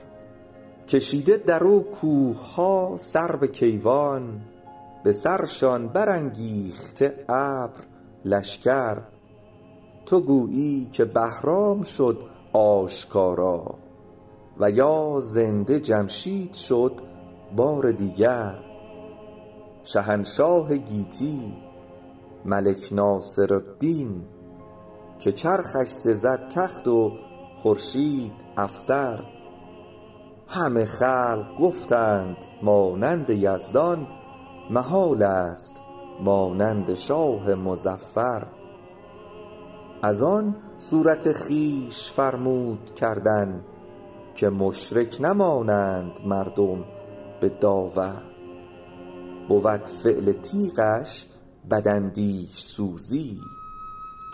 [0.89, 4.41] کشیده در او کوهها سرو کیوان
[5.05, 7.81] به سرشان برانگیخته ابر
[8.25, 9.03] لشکر.
[10.07, 12.23] تو گویی که بهرام شد
[12.53, 13.75] آشکارا
[14.61, 16.93] و یا زنده جمشید شد
[17.57, 18.59] بار دیگر.
[19.83, 21.57] شهنشاه گیتی
[22.45, 24.25] ملک ناصرالدین
[25.19, 27.13] که چرخش سزد تخت و
[27.63, 29.25] خورشید افسر.
[30.47, 34.07] همه خلق گفتند مانند یزدان
[34.71, 35.81] محال است
[36.21, 38.47] مانند شاه مظفر.
[40.03, 43.65] از آن صورت خویش فرمود کردن
[44.35, 46.85] که مشرک نمانند مردم
[47.41, 48.23] به داور.
[49.49, 51.27] بود فعل تیغش
[51.71, 53.41] بداندیش سوزی.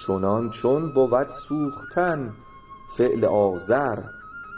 [0.07, 2.35] چنان چون بود سوختن
[2.97, 3.99] فعل آزر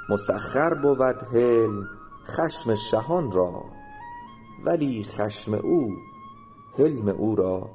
[0.09, 1.89] مسخر بود حلم
[2.24, 3.64] خشم شهان را.
[4.64, 5.97] ولی خشم او
[6.78, 7.70] حلم او را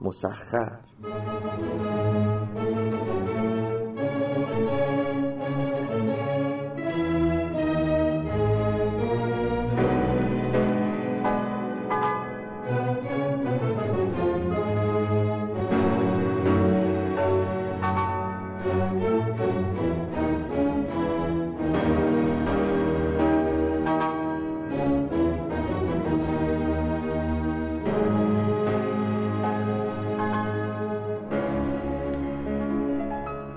[0.00, 0.78] مسخر.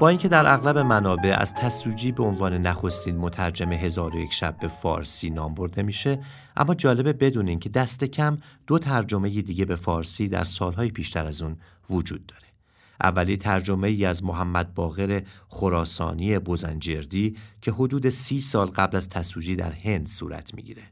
[0.03, 4.57] با اینکه در اغلب منابع از تسوجی به عنوان نخستین مترجم هزار و یک شب
[4.57, 6.19] به فارسی نام برده میشه
[6.57, 8.37] اما جالبه بدونین که دست کم
[8.67, 11.57] دو ترجمه دیگه به فارسی در سالهای پیشتر از اون
[11.89, 12.47] وجود داره.
[13.01, 19.55] اولی ترجمه ای از محمد باقر خراسانی بزنجردی که حدود سی سال قبل از تسوجی
[19.55, 20.83] در هند صورت می‌گیره.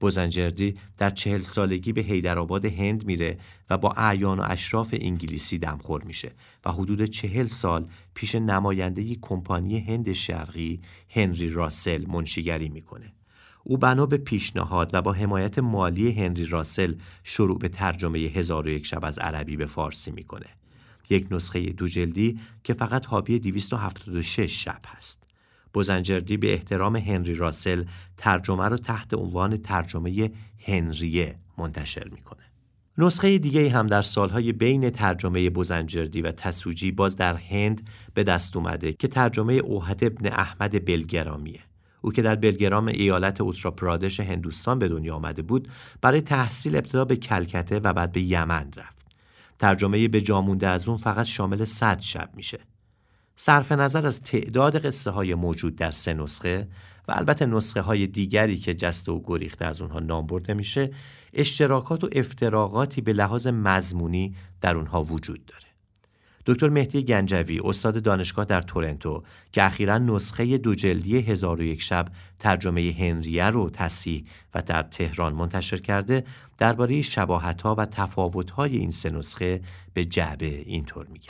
[0.00, 3.38] بزنجردی در چهل سالگی به حیدرآباد هند میره
[3.70, 6.32] و با اعیان و اشراف انگلیسی دمخور میشه
[6.64, 10.80] و حدود چهل سال پیش نماینده کمپانی هند شرقی
[11.10, 13.12] هنری راسل منشیگری می‌کنه.
[13.64, 16.94] او بنا به پیشنهاد و با حمایت مالی هنری راسل
[17.24, 20.46] شروع به ترجمه هزار و یک شب از عربی به فارسی می‌کنه.
[21.10, 25.29] یک نسخه دو جلدی که فقط حاوی 276 شب هست.
[25.72, 27.84] بوزنجردی به احترام هنری راسل
[28.16, 30.30] ترجمه رو تحت عنوان ترجمه
[30.66, 32.40] هنریه منتشر می‌کنه.
[32.98, 38.56] نسخه دیگه هم در سالهای بین ترجمه بوزنجردی و تسوجی باز در هند به دست
[38.56, 41.60] اومده که ترجمه اوحد ابن احمد بلگرامیه.
[42.00, 45.68] او که در بلگرام ایالت اوترا پرادش هندوستان به دنیا آمده بود
[46.00, 49.06] برای تحصیل ابتدا به کلکته و بعد به یمن رفت.
[49.58, 52.58] ترجمه به جامونده از اون فقط شامل 100 شب میشه.
[53.42, 56.68] صرف نظر از تعداد قصه های موجود در سه نسخه
[57.08, 60.90] و البته نسخه های دیگری که جسته و گریخته از اونها نام برده میشه
[61.32, 65.64] اشتراکات و افتراقاتی به لحاظ مضمونی در اونها وجود داره.
[66.46, 69.22] دکتر مهدی گنجوی استاد دانشگاه در تورنتو
[69.52, 74.24] که اخیرا نسخه دو جلدی هزار و یک شب ترجمه هنریه رو تصحیح
[74.54, 76.24] و در تهران منتشر کرده
[76.58, 79.60] درباره شباهت‌ها و تفاوت‌های این سه نسخه
[79.94, 81.28] به جعبه اینطور میگه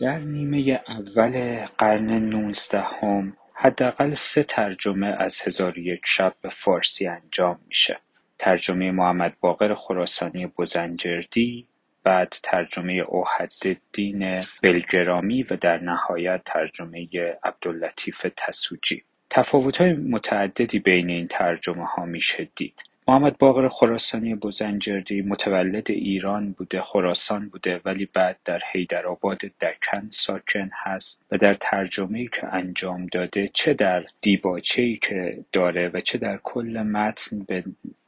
[0.00, 7.06] در نیمه اول قرن نوزدهم حداقل سه ترجمه از هزار و یک شب به فارسی
[7.06, 7.98] انجام میشه.
[8.38, 11.66] ترجمه محمد باقر خراسانی بزنجردی
[12.04, 17.08] بعد ترجمه اوحدالدین بلگرامی و در نهایت ترجمه
[17.44, 19.02] عبداللطیف تسوجی.
[19.30, 22.82] تفاوت‌های متعددی بین این ترجمه ها میشه دید.
[23.08, 30.70] محمد باقر خراسانی بزنجردی متولد ایران بوده خراسان بوده ولی بعد در حیدرآباد دکن ساکن
[30.72, 36.40] هست و در ترجمه‌ای که انجام داده چه در دیباچه‌ای که داره و چه در
[36.42, 37.64] کل متن به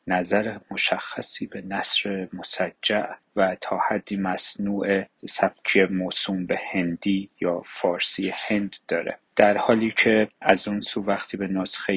[0.07, 8.33] نظر مشخصی به نصر مسجع و تا حدی مصنوع سبکی موسوم به هندی یا فارسی
[8.35, 9.19] هند داره.
[9.37, 11.97] در حالی که از اون سو وقتی به نسخه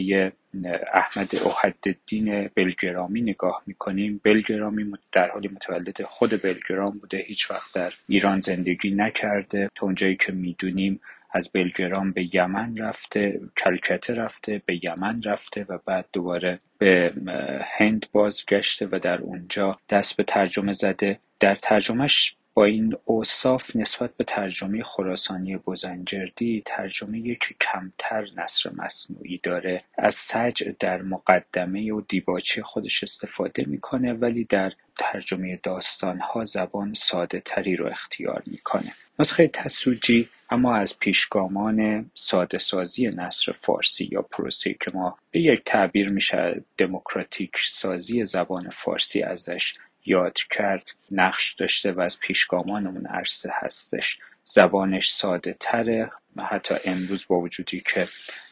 [0.94, 4.22] احمد اوحدالدین بلگرامی نگاه می‌کنیم.
[4.24, 7.18] بلگرامی در حالی متولد خود بلگرام بوده.
[7.18, 9.70] هیچ وقت در ایران زندگی نکرده.
[9.76, 15.78] تا اونجایی که می‌دونیم از بلگرام به یمن رفته کلکته رفته به یمن رفته و
[15.86, 17.14] بعد دوباره به
[17.78, 21.20] هند بازگشته و در اونجا دست به ترجمه زده.
[21.40, 22.36] در ترجمهش
[22.66, 29.84] این اوصاف نسبت به ترجمه خراسانی بزنجردی ترجمه که کمتر نصر مصنوعی داره.
[29.98, 37.42] از سجع در مقدمه و دیباچه خودش استفاده می‌کنه ولی در ترجمه داستانها زبان ساده
[37.46, 38.94] تری رو اختیار می‌کنه.
[39.20, 45.62] نسخه تسوجی اما از پیشگامان ساده سازی نصر فارسی یا پروسه که ما به یک
[45.66, 49.74] تعبیر میشه دموکراتیک سازی زبان فارسی ازش
[50.06, 54.20] یاد کرد نقش داشته و از پیشگامان اون عرصه هستش.
[54.46, 56.12] زبانش ساده تره.
[56.50, 58.08] حتی امروز با وجودی که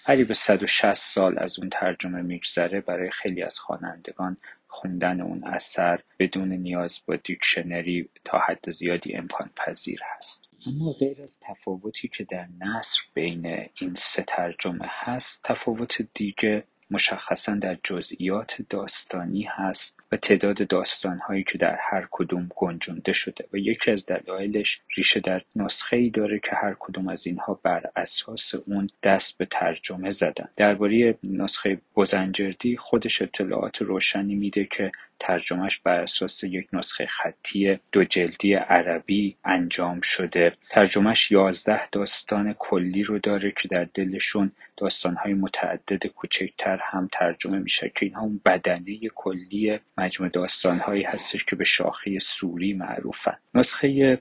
[0.06, 4.38] قریب 160 سال از اون ترجمه میگذره برای خیلی از خوانندگان
[4.68, 10.50] خوندن اون اثر بدون نیاز با دیکشنری تا حد زیادی امکان پذیر هست.
[10.68, 13.45] اما غیر از تفاوتی که در نصر بین
[13.82, 21.58] این سه ترجمه هست تفاوت دیگه مشخصا در جزئیات داستانی هست و تعداد داستانهایی که
[21.58, 26.56] در هر کدوم گنجونده شده و یکی از دلایلش ریشه در نسخه ای داره که
[26.56, 30.50] هر کدوم از اینها بر اساس اون دست به ترجمه زدن.
[30.58, 38.03] درباره نسخه بزنجردی خودش اطلاعات روشنی میده که ترجمهش بر اساس یک نسخه خطی دو
[38.03, 40.53] جلدی عربی انجام شده.
[40.70, 47.91] ترجمهش یازده داستان کلی رو داره که در دلشون داستانهای متعدد کوچکتر هم ترجمه میشه
[47.95, 53.38] که اینها اون بدنه کلی مجموع داستانهایی هستش که به شاخه سوری معروفن.
[53.53, 54.20] نسخه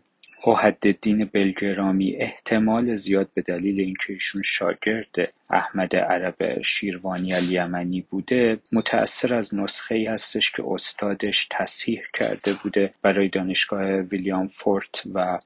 [1.00, 9.34] دین بلگرامی احتمال زیاد به دلیل اینکه ایشون شاگرد احمد عرب شیروانی الیمنی بوده متأثر
[9.34, 15.38] از نسخه ای هستش که استادش تصحیح کرده بوده برای دانشگاه ویلیام فورت و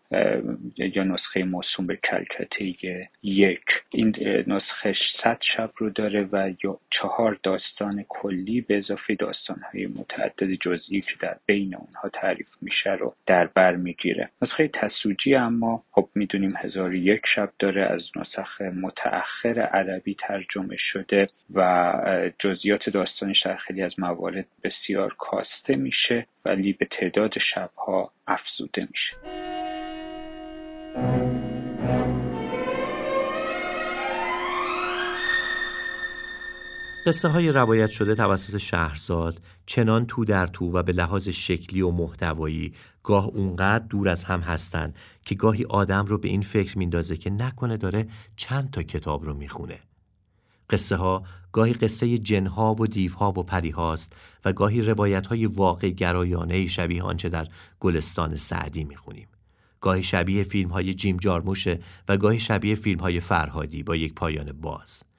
[0.77, 2.75] یا نسخه موسوم به کلکته
[3.23, 3.83] یک.
[3.91, 9.87] این نسخه 100 شب رو داره و یا چهار داستان کلی به اضافه داستان های
[9.87, 14.31] متعدد جزئی که در بین اونها تعریف میشه رو در بر می‌گیره.
[14.43, 21.27] نسخه تسوجی اما خب می‌دونیم هزار یک شب داره از نسخ متأخر عربی ترجمه شده
[21.55, 28.89] و جزئیات داستانش در خیلی از موارد بسیار کاسته میشه ولی به تعداد شبها افزوده
[28.91, 29.17] میشه.
[37.07, 41.91] قصه های روایت شده توسط شهرزاد چنان تو در تو و به لحاظ شکلی و
[41.91, 47.17] محتوایی گاه اونقدر دور از هم هستند که گاهی آدم رو به این فکر میندازه
[47.17, 49.79] که نکنه داره چند تا کتاب رو می‌خونه.
[50.71, 51.23] قصه ها
[51.53, 57.03] گاهی قصه جنها و دیوها و پری هاست و گاهی روایت های واقع گرایانه شبیه
[57.03, 57.49] آنچه در
[57.81, 59.29] گلستان سعدی می‌خونیم.
[59.81, 64.53] گاهی شبیه فیلم های جیم جارموشه و گاهی شبیه فیلم های فرهادی با یک پایان
[64.53, 65.10] باز.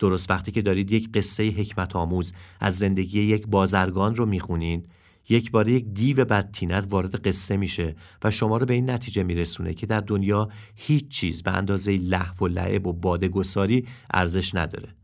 [0.00, 4.86] درست وقتی که دارید یک قصه حکمت آموز از زندگی یک بازرگان رو می‌خونین
[5.28, 9.74] یک بار یک دیو بدتینت وارد قصه میشه و شما رو به این نتیجه میرسونه
[9.74, 14.94] که در دنیا هیچ چیز به اندازه لحو و لعب و بادگساری ارزش نداره.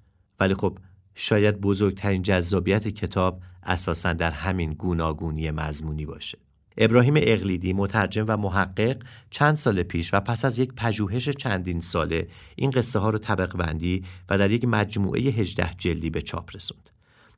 [0.40, 0.78] ولی خب
[1.14, 6.38] شاید بزرگترین جذابیت کتاب اساسا در همین گوناگونی مضمونی باشه.
[6.78, 8.96] ابراهیم اقلیدی مترجم و محقق
[9.30, 13.56] چند سال پیش و پس از یک پژوهش چندین ساله این قصه ها رو طبق
[13.56, 16.90] بندی و در یک مجموعه 18 جلدی به چاپ رسوند.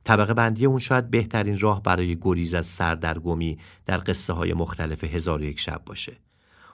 [0.03, 5.43] طبقه بندی اون شاید بهترین راه برای گریز از سردرگمی در قصه های مختلف هزار
[5.43, 6.13] یک شب باشه.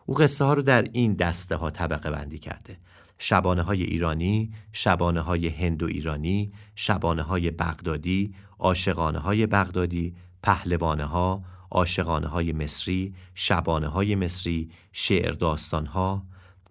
[0.05, 2.77] او قصه ها رو در این دسته ها طبقه بندی کرده.
[3.17, 11.43] شبانه های ایرانی، شبانه های هندو ایرانی، شبانه های بغدادی، عاشقانه های بغدادی، پهلوانه ها،
[11.71, 16.25] عاشقانه های مصری، شبانه های مصری، شعر داستان ها،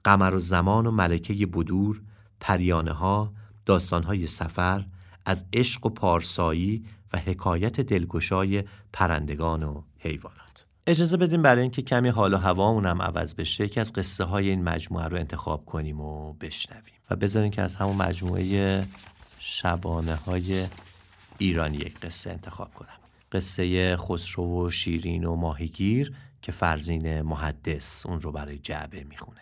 [0.05, 2.03] قمر و زمان و ملکه بدور،
[2.41, 3.33] پریانه ها،
[3.67, 4.85] داستان های سفر،
[5.27, 10.67] از عشق و پارسایی و حکایت دلگشای پرندگان و حیوانات.
[10.87, 14.51] اجازه بدیم برای اینکه کمی حال و هوامون هم عوض بشه که از قصه های
[14.51, 18.87] این مجموعه رو انتخاب کنیم و بشنویم و بذاریم که از همون مجموعه
[19.39, 20.67] شبانه های
[21.39, 23.00] ایرانی یک قصه انتخاب کنم.
[23.33, 26.13] قصه خسرو و شیرین و ماهیگیر
[26.43, 29.41] که فرزین محدث اون رو برای جعبه می‌خونه.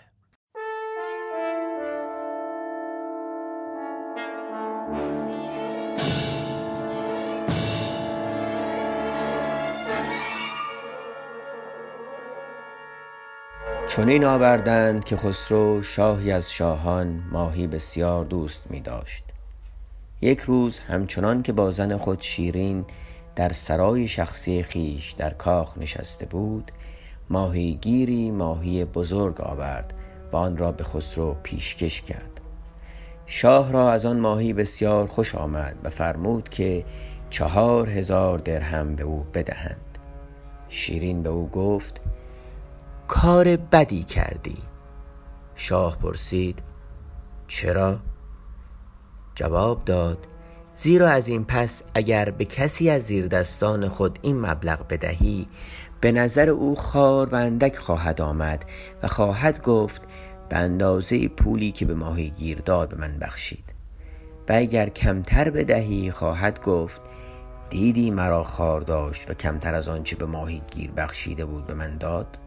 [13.89, 19.24] چنین آوردند که خسرو شاهی از شاهان ماهی بسیار دوست می داشت
[20.20, 22.84] یک روز همچنان که با زن خود شیرین
[23.39, 26.72] در سرای شخصی خیش در کاخ نشسته بود
[27.30, 29.95] ماهیگیری ماهی بزرگ آورد
[30.32, 32.41] و آن را به خسرو پیشکش کرد.
[33.26, 36.84] شاه را از آن ماهی بسیار خوش آمد و فرمود که
[37.30, 39.99] چهار هزار درهم به او بدهند.
[40.68, 42.01] شیرین به او گفت
[43.09, 44.59] کار بدی کردی.
[45.55, 46.62] شاه پرسید
[47.49, 47.99] چرا؟
[49.34, 50.26] جواب داد
[50.79, 55.49] زیرا از این پس اگر به کسی از زیردستان خود این مبلغ بدهی
[56.01, 58.64] به نظر او خار و اندک خواهد آمد
[59.03, 60.03] و خواهد گفت
[60.49, 63.64] به اندازه پولی که به ماهی گیر داد به من بخشید.
[64.49, 67.01] و اگر کمتر بدهی خواهد گفت
[67.70, 71.99] دیدی مرا خار داشت و کمتر از آنچه به ماهی گیر بخشیده بود به من
[71.99, 72.39] داد؟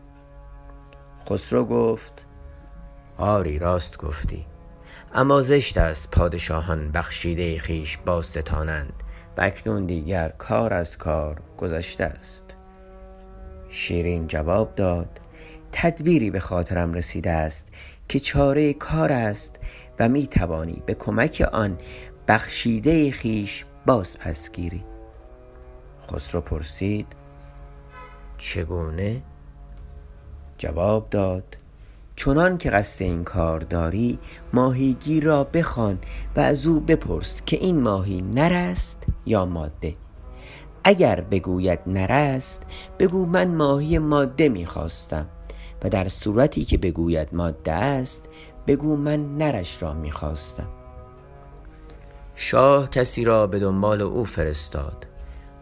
[1.29, 2.25] خسرو گفت
[3.17, 4.45] آری راست گفتی.
[5.13, 8.93] اما زشت است پادشاهان بخشیده خیش باز ستانند
[9.37, 12.55] و اکنون دیگر کار از کار گذشته است
[13.69, 15.21] شیرین جواب داد
[15.71, 17.73] تدبیری به خاطرم رسیده است
[18.07, 19.59] که چاره کار است
[19.99, 21.77] و می توانی به کمک آن
[22.27, 24.85] بخشیده خیش باز پس گیری
[26.11, 27.07] خسرو پرسید
[28.37, 29.21] چگونه؟
[30.57, 31.57] جواب داد
[32.15, 34.19] چنان که قصد این کار داری
[34.53, 35.99] ماهیگیر را بخوان
[36.35, 39.95] و از او بپرس که این ماهی نر است یا ماده.
[40.83, 42.63] اگر بگوید نر است
[42.99, 45.27] بگو من ماهی ماده می‌خواستم
[45.83, 48.29] و در صورتی که بگوید ماده است
[48.67, 50.67] بگو من نرش را می‌خواستم.
[52.35, 55.07] شاه کسی را به دنبال او فرستاد.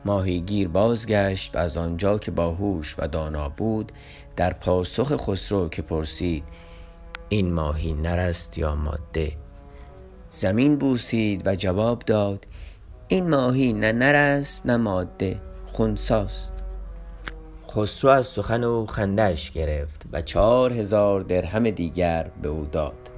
[0.05, 3.91] ماهیگیر بازگشت و از آنجا که باهوش و دانا بود
[4.39, 6.43] در پاسخ خسرو که پرسید
[7.29, 9.31] این ماهی نر است یا ماده؟
[10.29, 12.47] زمین بوسید و جواب داد
[13.07, 15.41] این ماهی نه نر است نه ماده
[15.73, 16.63] خونساست
[17.71, 23.11] خسرو از سخن او خندش گرفت و چهار هزار درهم دیگر به او داد.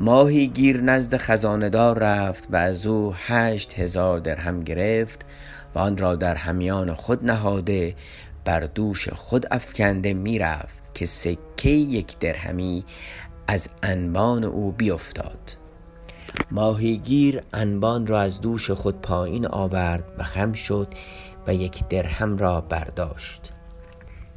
[0.00, 5.24] ماهی گیر نزد خزاندار رفت و از او هشت هزار درهم گرفت
[5.74, 7.94] و آن را در همیان خود نهاده
[8.48, 12.84] بر دوش خود افکنده می‌رفت که سکه یک درهمی
[13.46, 15.56] از انبان او بیفتاد
[16.50, 20.88] ماهیگیر انبان را از دوش خود پایین آورد و خم شد
[21.46, 23.52] و یک درهم را برداشت.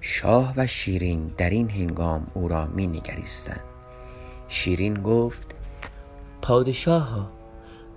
[0.01, 3.64] شاه و شیرین در این هنگام او را می نگریستند
[4.47, 5.55] شیرین گفت
[6.41, 7.32] پادشاه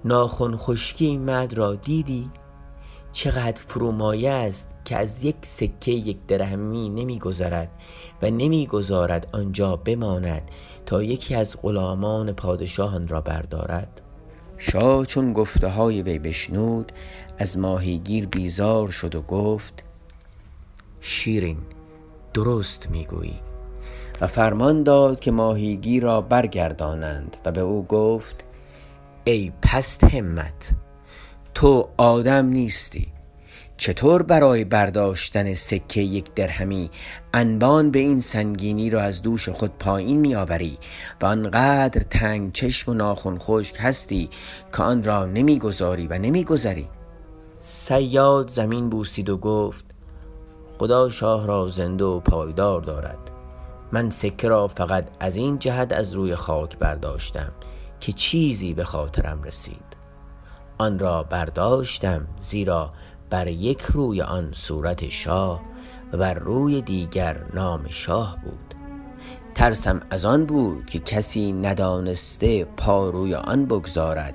[0.05, 2.31] ناخن خشکی مرد را دیدی؟
[3.15, 7.69] چقدر فرومایه است که از یک سکه یک درهمی نمیگذرد
[8.23, 10.51] و نمی‌گذارد آنجا بماند
[10.87, 14.01] تا یکی از غلامان پادشاهان را بردارد.
[14.59, 16.93] شاه چون گفته های وی بشنود
[17.39, 19.85] از ماهیگیر بیزار شد و گفت
[21.01, 21.59] شیرین
[22.35, 23.41] درست می‌گویی.
[24.21, 28.45] و فرمان داد که ماهیگیر را برگردانند و به او گفت
[29.25, 30.75] ای پست همت
[31.55, 33.09] تو آدم نیستی.
[33.77, 36.91] چطور برای برداشتن سکه یک درهمی
[37.35, 40.79] انبان به این سنگینی را از دوش خود پایین میآوری
[41.23, 44.31] و آنقدر تنگ چشم و ناخن خشک هستی
[44.77, 46.89] که آن را نمی‌گذاری و نمیگذری.
[47.61, 49.85] سیاد زمین بوسید و گفت
[50.79, 53.31] خدا شاه را زنده و پایدار دارد.
[53.93, 57.53] من سکه را فقط از این جهت از روی خاک برداشتم
[58.01, 59.94] که چیزی به خاطرم رسید.
[60.79, 62.93] آن را برداشتم زیرا
[63.31, 65.63] بر یک روی آن صورت شاه
[66.13, 68.75] و بر روی دیگر نام شاه بود.
[69.55, 74.35] ترسم از آن بود که کسی ندانسته پا روی آن بگذارد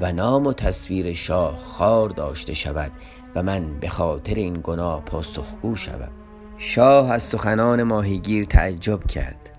[0.00, 2.92] و نام و تصویر شاه خار داشته شود
[3.34, 6.10] و من به خاطر این گناه پاسخگو شوم.
[6.58, 9.50] شاه از سخنان ماهیگیر تعجب کرد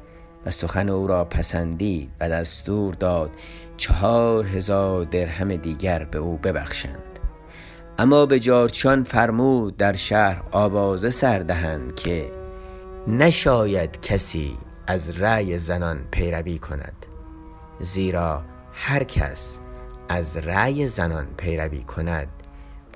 [0.46, 3.32] و سخن او را پسندید و دستور داد
[3.80, 7.20] چهار هزار درهم دیگر به او ببخشند.
[7.98, 12.32] اما به جارچان فرمود در شهر آوازه سردهند که
[13.08, 14.58] نشاید کسی
[14.88, 17.06] از رأی زنان پیروی کند
[17.80, 19.60] زیرا هر کس
[20.10, 22.28] از رأی زنان پیروی کند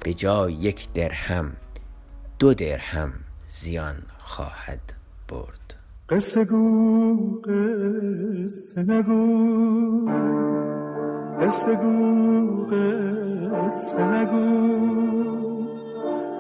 [0.04, 1.56] به جای یک درهم
[2.40, 3.14] دو درهم
[3.46, 4.94] زیان خواهد
[5.30, 5.63] برد.
[6.14, 9.26] قصه گو قصه نگو.
[11.42, 14.48] قصه گو قصه نگو.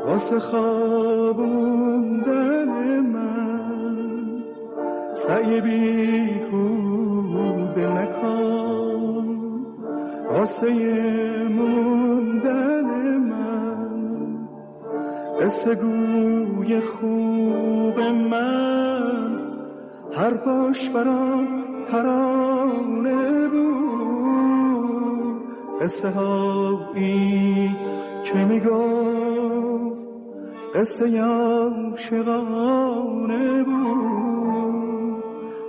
[0.08, 1.50] واسه خوابوندن
[3.00, 4.44] من
[5.14, 6.74] سعی بیهوده
[7.94, 9.28] نکن
[10.32, 10.70] واسه
[11.50, 13.90] موندن من
[15.42, 19.43] قصه گوی خوب من.
[20.16, 21.48] حرفاش برام
[21.92, 23.74] ترانه بود.
[25.82, 27.72] قصه هایی
[28.24, 30.00] که می‌گفت
[30.76, 32.64] قصه عاشقانه
[33.64, 34.04] بود.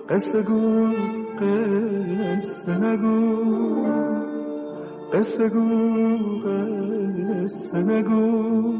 [0.08, 0.92] قصه گو
[1.40, 3.44] قصه نگو
[5.12, 5.68] قصه گو
[7.44, 8.74] قصه نگو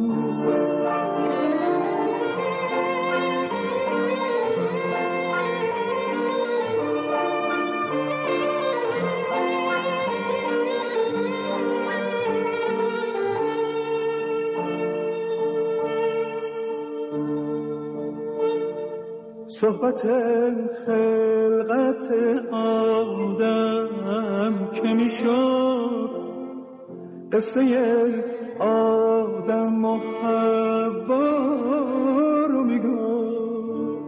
[19.65, 20.03] صحبت
[20.87, 22.09] خلقت
[22.53, 23.89] آدم
[24.73, 26.11] که می‌شد.
[27.33, 27.61] قصه
[28.61, 31.29] آدم و حوا
[32.47, 34.03] رو می‌گفت.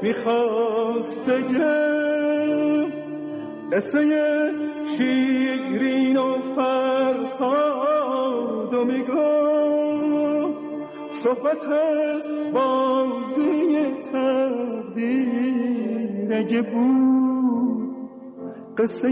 [0.02, 2.86] می‌خواست بگم
[3.72, 4.00] قصه
[4.98, 7.54] شیرین و فرهاد
[8.74, 10.56] و می‌گفت.
[11.10, 15.56] صحبت از بازی تقدیر
[16.32, 17.96] اگه بود.
[18.78, 19.10] قصه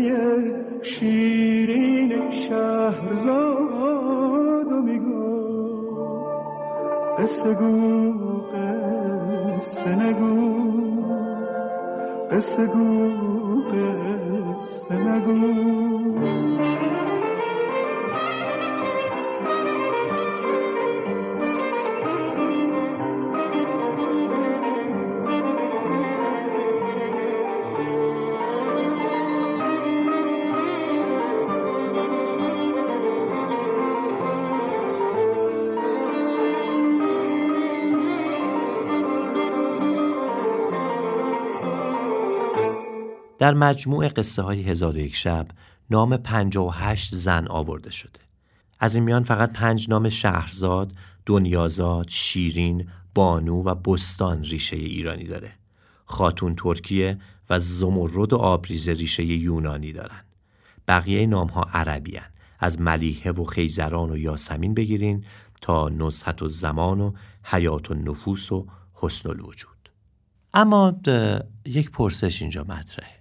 [0.83, 3.43] شیرین شهرزاد
[4.73, 5.24] و می‌گفت.
[7.19, 7.73] قصه گو
[8.53, 10.33] قصه نگو.
[12.31, 12.89] قصه گو
[13.71, 15.84] قصه نگو.
[43.45, 45.49] در مجموع قصه های هزار و یک شب
[45.91, 48.21] نام 58 زن آورده شده.
[48.81, 50.93] از این میان فقط پنج نام شهرزاد،
[51.27, 55.53] دنیازاد، شیرین، بانو و بستان ریشه ایرانی داره.
[56.05, 57.19] خاتون ترکیه
[57.51, 60.25] و زمرد و آبریز ریشه یونانی دارن.
[60.89, 62.31] بقیه نام ها عربی هن.
[62.59, 65.25] از ملیحه و خیزران و یاسمین بگیرین
[65.61, 69.91] تا نزهت و زمان و حیات و نفوس و حسن الوجود.
[70.55, 71.01] اما
[71.65, 73.14] یک پرسش اینجا مطرحه.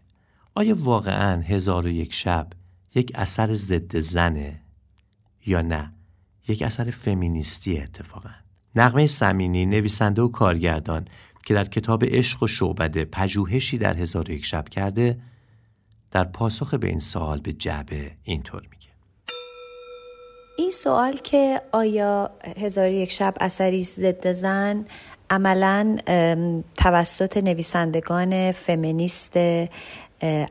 [0.55, 2.47] آیا واقعا هزار و یک شب
[2.95, 4.59] یک اثر ضد زنه
[5.45, 5.93] یا نه؟
[6.47, 8.29] یک اثر فمینیستی اتفاقا.
[8.75, 11.07] نقمه سمینی نویسنده و کارگردان
[11.45, 15.19] که در کتاب عشق و شعبده پژوهشی در هزار و یک شب کرده
[16.11, 18.89] در پاسخ به این سوال به جعبه اینطور میگه.
[20.57, 24.85] این سوال که آیا هزار یک شب اثری ضد زن
[25.29, 25.97] عملا
[26.75, 29.37] توسط نویسندگان فمینیست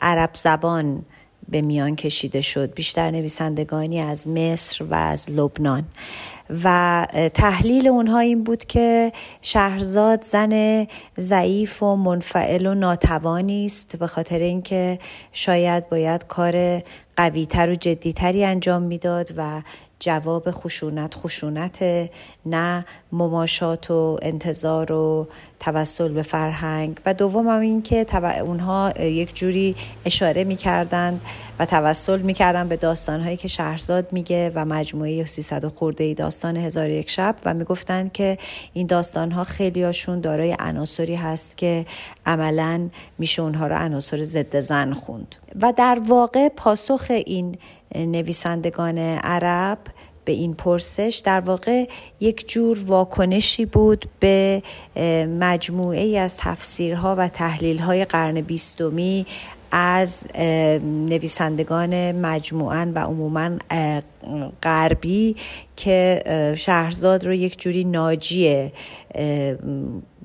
[0.01, 1.05] عرب زبان
[1.49, 2.75] به میان کشیده شد.
[2.75, 5.85] بیشتر نویسندگانی از مصر و از لبنان.
[6.65, 9.13] و تحلیل اونها این بود که
[9.43, 10.87] شهرزاد زن
[11.19, 14.99] ضعیف و منفعل و ناتوانی است به خاطر اینکه
[15.33, 16.83] شاید باید کار
[17.17, 19.63] قویتر و جدیتری انجام می‌داد و
[20.03, 21.85] جواب خشونت خشونت
[22.47, 25.29] نه مماشات و انتظار و
[25.61, 27.01] توسل به فرهنگ.
[27.07, 28.07] و دوم هم این که
[28.41, 31.21] اونها یک جوری اشاره می‌کردند
[31.59, 36.91] و توسل می‌کردن به داستانهایی که شهرزاد میگه و مجموعه 300 خورده ای داستان هزار
[36.91, 37.35] یک شب.
[37.45, 38.39] و می‌گفتند که
[38.73, 41.87] این داستانها خیلی هاشون دارای عناصری هست که
[42.27, 42.89] عملا
[43.19, 45.37] میشه اونها رو عناصر ضد زن خوند.
[45.61, 47.59] و در واقع پاسخ این
[47.95, 49.79] نویسندگان عرب
[50.25, 51.89] به این پرسش در واقع
[52.21, 54.63] یک جور واکنشی بود به
[55.41, 59.27] مجموعه ای از تفسیرها و تحلیلهای قرن بیستمی
[59.71, 60.27] از
[60.85, 63.51] نویسندگان مجموعا و عموما
[64.63, 65.37] غربی
[65.77, 66.23] که
[66.59, 68.71] شهرزاد رو یک جوری ناجی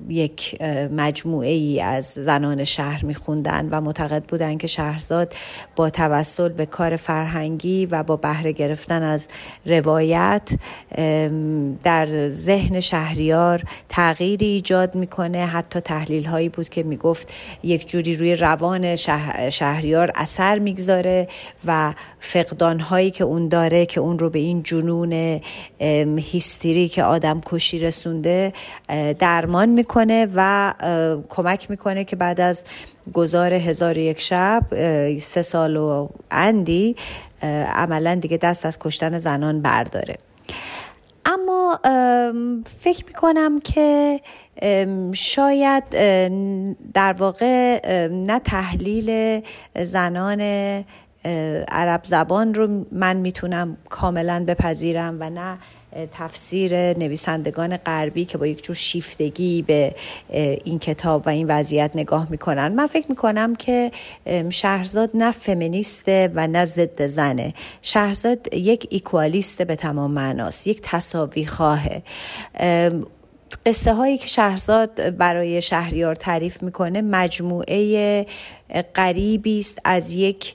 [0.08, 5.34] یک مجموعه ای از زنان شهر میخوندن و معتقد بودن که شهرزاد
[5.76, 9.28] با توسل به کار فرهنگی و با بهره گرفتن از
[9.66, 10.50] روایت
[11.82, 15.46] در ذهن شهریار تغییری ایجاد می‌کنه.
[15.46, 17.32] حتی تحلیل هایی بود که می‌گفت
[17.62, 18.96] یک جوری روی روان
[19.50, 21.28] شهریار اثر می‌گذاره
[21.66, 25.40] و فقدان هایی که اون داره که اون رو به این جنون
[26.18, 28.52] هیستری که آدم کشی رسونده
[29.18, 30.74] درمان می‌کنه و
[31.28, 32.64] کمک می‌کنه که بعد از
[33.14, 34.62] گذار هزار یک شب
[35.18, 36.96] سه سال و اندی
[37.74, 40.18] عملا دیگه دست از کشتن زنان برداره.
[41.24, 41.78] اما
[42.64, 44.20] فکر می‌کنم که
[45.12, 45.84] شاید
[46.94, 49.40] در واقع نه تحلیل
[49.82, 50.40] زنان
[51.68, 55.58] عرب زبان رو من می‌تونم کاملا بپذیرم و نه
[56.12, 59.94] تفسیر نویسندگان غربی که با یک جور شیفتگی به
[60.64, 62.68] این کتاب و این وضعیت نگاه می‌کنن.
[62.68, 63.90] من فکر می‌کنم که
[64.50, 67.54] شهرزاد نه فمینیسته و نه ضد زنه.
[67.82, 72.02] شهرزاد یک ایکوالیسته به تمام معناست یک تصاوی خواهه.
[73.66, 78.26] قصه هایی که شهرزاد برای شهریار تعریف می‌کنه مجموعه
[78.94, 80.54] قریبی است از یک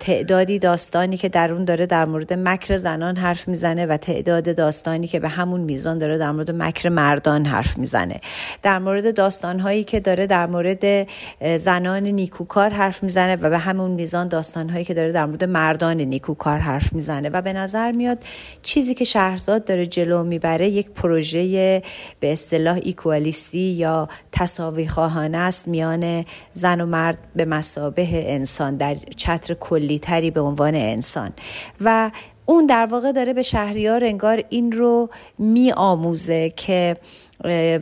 [0.00, 5.06] تعدادی داستانی که در اون داره در مورد مکر زنان حرف می‌زنه و تعداد داستانی
[5.06, 8.20] که به همون میزان داره در مورد مکر مردان حرف می‌زنه.
[8.62, 11.08] در مورد داستانهایی که داره در مورد
[11.56, 16.58] زنان نیکوکار حرف می‌زنه و به همون میزان داستانهایی که داره در مورد مردان نیکوکار
[16.58, 17.28] حرف می‌زنه.
[17.28, 18.18] و به نظر میاد
[18.62, 21.82] چیزی که شهرزاد داره جلو می‌بره یک پروژه
[22.20, 28.76] به اصطلاح ایکوالیستی یا تصاوی خواهانه است میان زن و مرد به مسابه انسان.
[28.76, 31.30] در چتر کلی تری به عنوان انسان.
[31.80, 32.10] و
[32.46, 36.96] اون در واقع داره به شهریار انگار این رو می آموزه که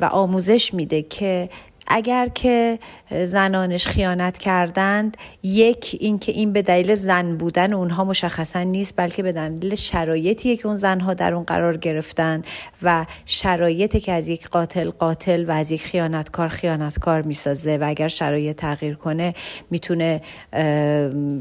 [0.00, 1.48] و آموزش میده که
[1.94, 2.78] اگر که
[3.24, 9.32] زنانش خیانت کردند یک اینکه این به دلیل زن بودن اونها مشخصا نیست بلکه به
[9.32, 12.42] دلیل شرایطی که اون زنها در اون قرار گرفتن
[12.82, 18.08] و شرایطی که از یک قاتل قاتل و از یک خیانتکار خیانتکار می‌سازه و اگر
[18.08, 19.34] شرایط تغییر کنه
[19.70, 20.20] می‌تونه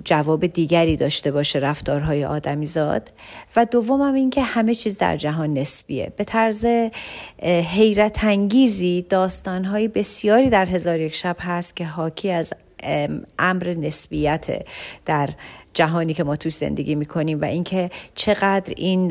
[0.05, 3.11] جواب دیگری داشته باشه رفتارهای آدمی زاد
[3.55, 6.11] و دوم هم این که همه چیز در جهان نسبیه.
[6.17, 6.65] به طرز
[7.43, 9.87] حیرت انگیزی داستانهای
[10.41, 12.53] بسیاری در هزار یک شب هست که حاکی از
[13.39, 14.65] امر نسبیت
[15.05, 15.29] در
[15.73, 19.07] جهانی که ما توش زندگی می‌کنیم و اینکه چقدر این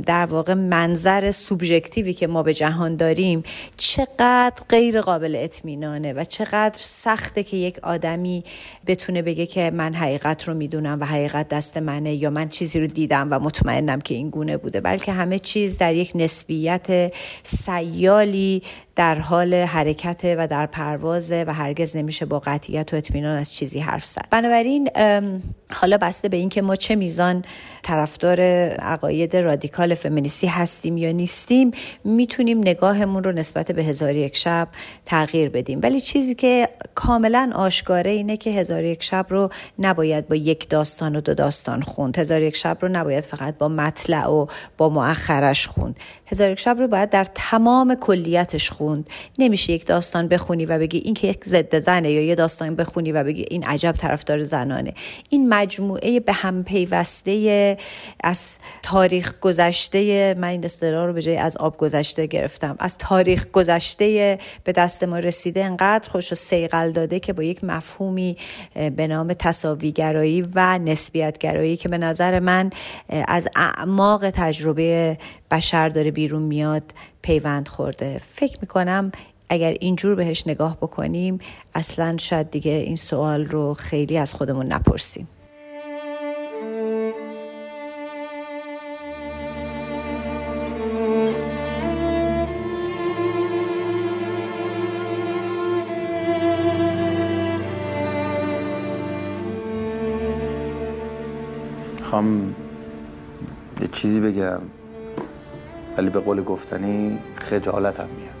[0.00, 3.42] در واقع منظر سوبژکتیوی که ما به جهان داریم
[3.76, 8.44] چقدر غیر قابل اطمینانه و چقدر سخته که یک آدمی
[8.86, 12.86] بتونه بگه که من حقیقت رو می‌دونم و حقیقت دست منه یا من چیزی رو
[12.86, 17.12] دیدم و مطمئنم که این گونه بوده بلکه همه چیز در یک نسبیت
[17.42, 18.62] سیالی
[19.00, 23.78] در حال حرکت و در پروازه و هرگز نمیشه با قطعیت و اطمینان از چیزی
[23.78, 24.26] حرف زد.
[24.30, 24.90] بنابراین
[25.72, 27.44] حالا بسته به اینکه ما چه میزان
[27.82, 28.40] طرفدار
[28.70, 31.70] عقاید رادیکال فمینیستی هستیم یا نیستیم
[32.04, 34.68] می‌تونیم نگاهمون رو نسبت به هزار یک شب
[35.06, 35.80] تغییر بدیم.
[35.82, 41.16] ولی چیزی که کاملا آشکاره اینه که هزار یک شب رو نباید با یک داستان
[41.16, 42.18] و دو داستان خوند.
[42.18, 44.46] هزار یک شب رو نباید فقط با مطلع و
[44.78, 46.00] با مؤخرش خوند.
[46.26, 48.89] هزار یک شب رو باید در تمام کلیتش خوند.
[49.38, 53.12] نمیشه یک داستان بخونی و بگی این که یک ضد زنه یا یه داستان بخونی
[53.12, 54.94] و بگی این عجب طرفدار زنانه.
[55.28, 57.76] این مجموعه به هم پیوسته
[58.24, 62.76] از تاریخ گذشته من این اصطلاح رو به جای از آب گذشته گرفتم.
[62.78, 67.64] از تاریخ گذشته به دست ما رسیده انقدر خوش و سیقل داده که با یک
[67.64, 68.36] مفهومی
[68.96, 72.70] به نام تصاویگرایی و نسبیتگرایی که به نظر من
[73.08, 75.18] از اعماق تجربه
[75.50, 76.82] بشر داره بیرون میاد
[77.22, 78.20] پیوند خورده.
[78.24, 79.12] فکر می‌کنم
[79.48, 81.38] اگر اینجور بهش نگاه بکنیم
[81.74, 85.28] اصلا شاید دیگه این سوال رو خیلی از خودمون نپرسیم.
[101.98, 102.54] می‌خوام
[103.80, 104.60] یه چیزی بگم.
[106.00, 108.34] ولی به قول گفتنی خجالتم میاد.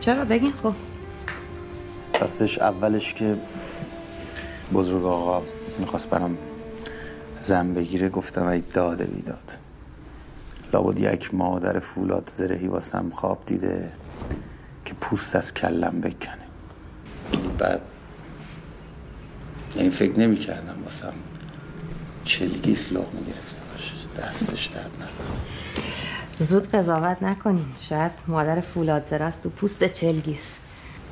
[0.00, 0.72] چرا؟ بگین خب.
[2.20, 3.36] راستش اولش که
[4.74, 5.42] بزرگ آقا
[5.78, 6.38] می‌خواست برام
[7.42, 9.58] زن بگیره گفتم ای داده بیداد.
[10.72, 13.92] لابد یک مادر فولاد زرهی واسم خواب دیده
[14.84, 16.48] که پوست از کلم بکنه.
[17.58, 17.80] بعد
[19.76, 21.14] یعنی فکر نمی کردم واسم
[22.24, 23.94] چلگیس لغمه گرفته باشه.
[24.18, 25.38] دستش درد نکنه.
[26.44, 27.66] زود قضاوت نکنین.
[27.80, 30.58] شاید مادر فولاد است تو پوست چلگیس.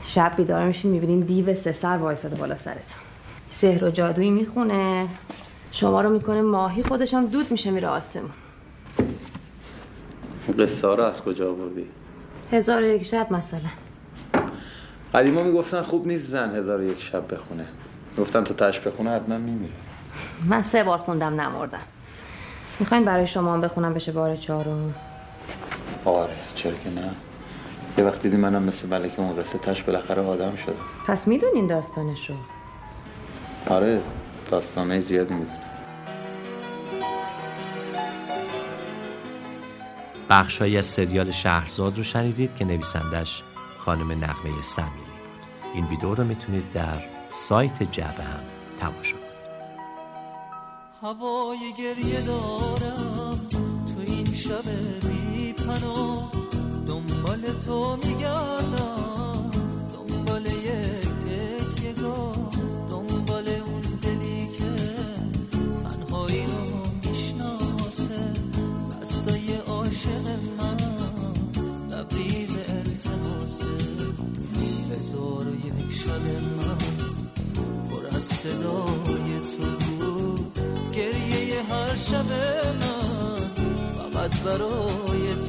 [0.05, 3.01] شب بیدار میشین می‌بینین دیو سه سر وایساده بالا سرتون.
[3.51, 5.07] سحر و جادویی می‌خونه.
[5.72, 8.31] شما رو می‌کنه ماهی خودشم دود میشه میره آسمون.
[10.59, 11.87] قصه رو از کجا آوردی؟
[12.53, 13.61] هزار و یک شب مثلا.
[15.14, 17.66] قدیما می‌گفتن خوب نیست زن هزار و یک شب بخونه.
[18.18, 19.72] گفتن تو تش بخونه حتما میمیره.
[20.49, 21.79] من سه بار خوندم نمردم.
[22.81, 24.95] می‌خواین برای شما هم بخونم بشه بار چهارم.
[26.07, 27.11] آره چرا که نه.
[27.99, 30.75] یه وقت دیدی منم مثل ملکه اون قصه تش بالاخره آدم شدم.
[31.07, 32.35] پس می‌دونین داستانشو؟
[33.71, 34.01] آره
[34.51, 35.61] داستانه زیادی می‌دونم.
[40.31, 43.43] بخشهایی از سریال شهرزاد رو شنیدید که نویسندش
[43.79, 45.75] خانم نقمه سمیمی بود.
[45.75, 46.99] این ویدیو رو می‌تونید در
[47.29, 48.43] سایت جعبه هم
[48.81, 49.27] تماشا کنید.
[51.03, 53.49] هوای گریه دارم
[53.87, 54.65] تو این شب
[55.67, 56.31] پناه
[56.87, 59.51] دنبال تو میگردم.
[59.95, 62.51] دنبال یک تکیگاه
[62.91, 64.73] دنبال اون دلی که
[65.83, 66.64] تنهایی رو
[67.05, 68.21] می‌شناسه.
[69.03, 70.27] دستای عاشق
[70.59, 70.77] من
[71.91, 73.75] لبریز التماسه.
[74.97, 76.25] هزار یک شب
[76.59, 76.97] من
[77.91, 80.59] پر از صدای تو بود.
[80.93, 82.31] گریه هر شب
[82.81, 82.97] من
[84.12, 85.45] فقط برای تو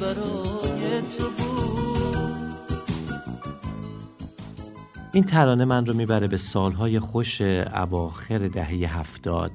[0.00, 1.50] برای تو بود.
[5.12, 9.50] این ترانه من رو می‌بره به سالهای خوش اواخر دهه هفتاد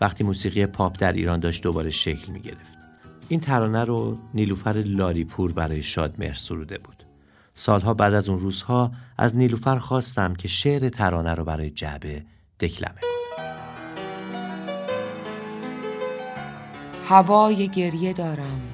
[0.00, 2.78] وقتی موسیقی پاپ در ایران داشت دوباره شکل می‌گرفت.
[3.28, 6.96] این ترانه رو نیلوفر لاریپور برای شادمهر سروده بود.
[7.54, 12.24] سالها بعد از اون روزها از نیلوفر خواستم که شعر ترانه رو برای جعبه
[12.60, 13.12] دکلمه کنه
[17.04, 18.71] هوای گریه دارم.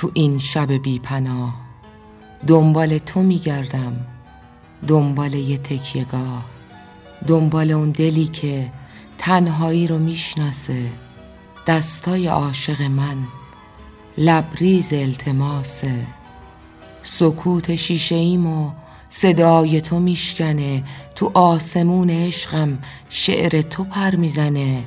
[0.00, 1.54] تو این شب بی پناه.
[2.46, 4.06] دنبال تو میگردم
[4.86, 6.44] دنبال یه تکیهگاه
[7.26, 8.72] دنبال اون دلی که
[9.18, 10.82] تنهایی رو می‌شناسه
[11.66, 13.16] دستای عاشق من
[14.18, 16.06] لبریز التماسه.
[17.02, 18.74] سکوت شیشه ایم
[19.08, 20.84] صدای تو میشکنه
[21.14, 22.78] تو آسمون عشقم
[23.08, 24.82] شعر تو پر می‌زنه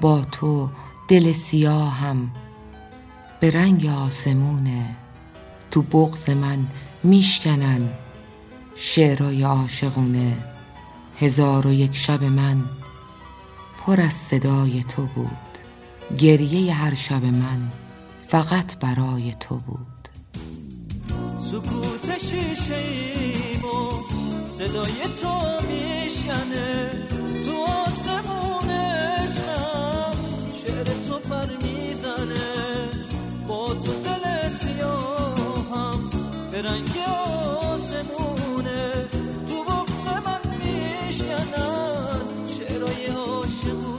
[0.00, 0.70] با تو
[1.08, 2.30] دل سیاهم
[3.40, 4.96] به رنگ آسمونه
[5.70, 6.66] تو بغز من
[7.02, 7.88] میشکنن
[8.74, 10.36] شعرهای عاشقونه.
[11.18, 12.64] هزار و یک شب من
[13.78, 15.30] پر از صدای تو بود.
[16.18, 17.72] گریه هر شب من
[18.28, 20.08] فقط برای تو بود.
[21.40, 22.82] سکوت شیشه
[23.62, 23.88] و
[24.42, 26.90] صدای تو میشنه
[27.44, 30.16] تو آسمون عشقم
[30.52, 31.67] شعر تو پر
[36.62, 36.98] به رنگ
[37.72, 39.08] آسمونه.
[39.48, 42.20] تو بغز من میشکنن
[42.58, 43.97] شعرهای عاشقونه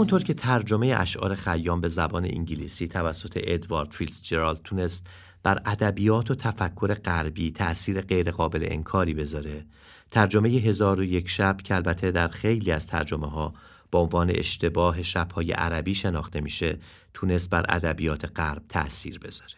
[0.00, 5.06] همونطور که ترجمه اشعار خیام به زبان انگلیسی توسط ادوارد فیلز جرالد تونست
[5.42, 9.64] بر ادبیات و تفکر غربی تأثیر غیرقابل انکاری بذاره
[10.10, 13.54] ترجمه هزار و یک شب که البته در خیلی از ترجمه ها
[13.90, 16.78] با عنوان اشتباه شبهای عربی شناخته میشه
[17.14, 19.54] تونست بر ادبیات غرب تأثیر بذاره.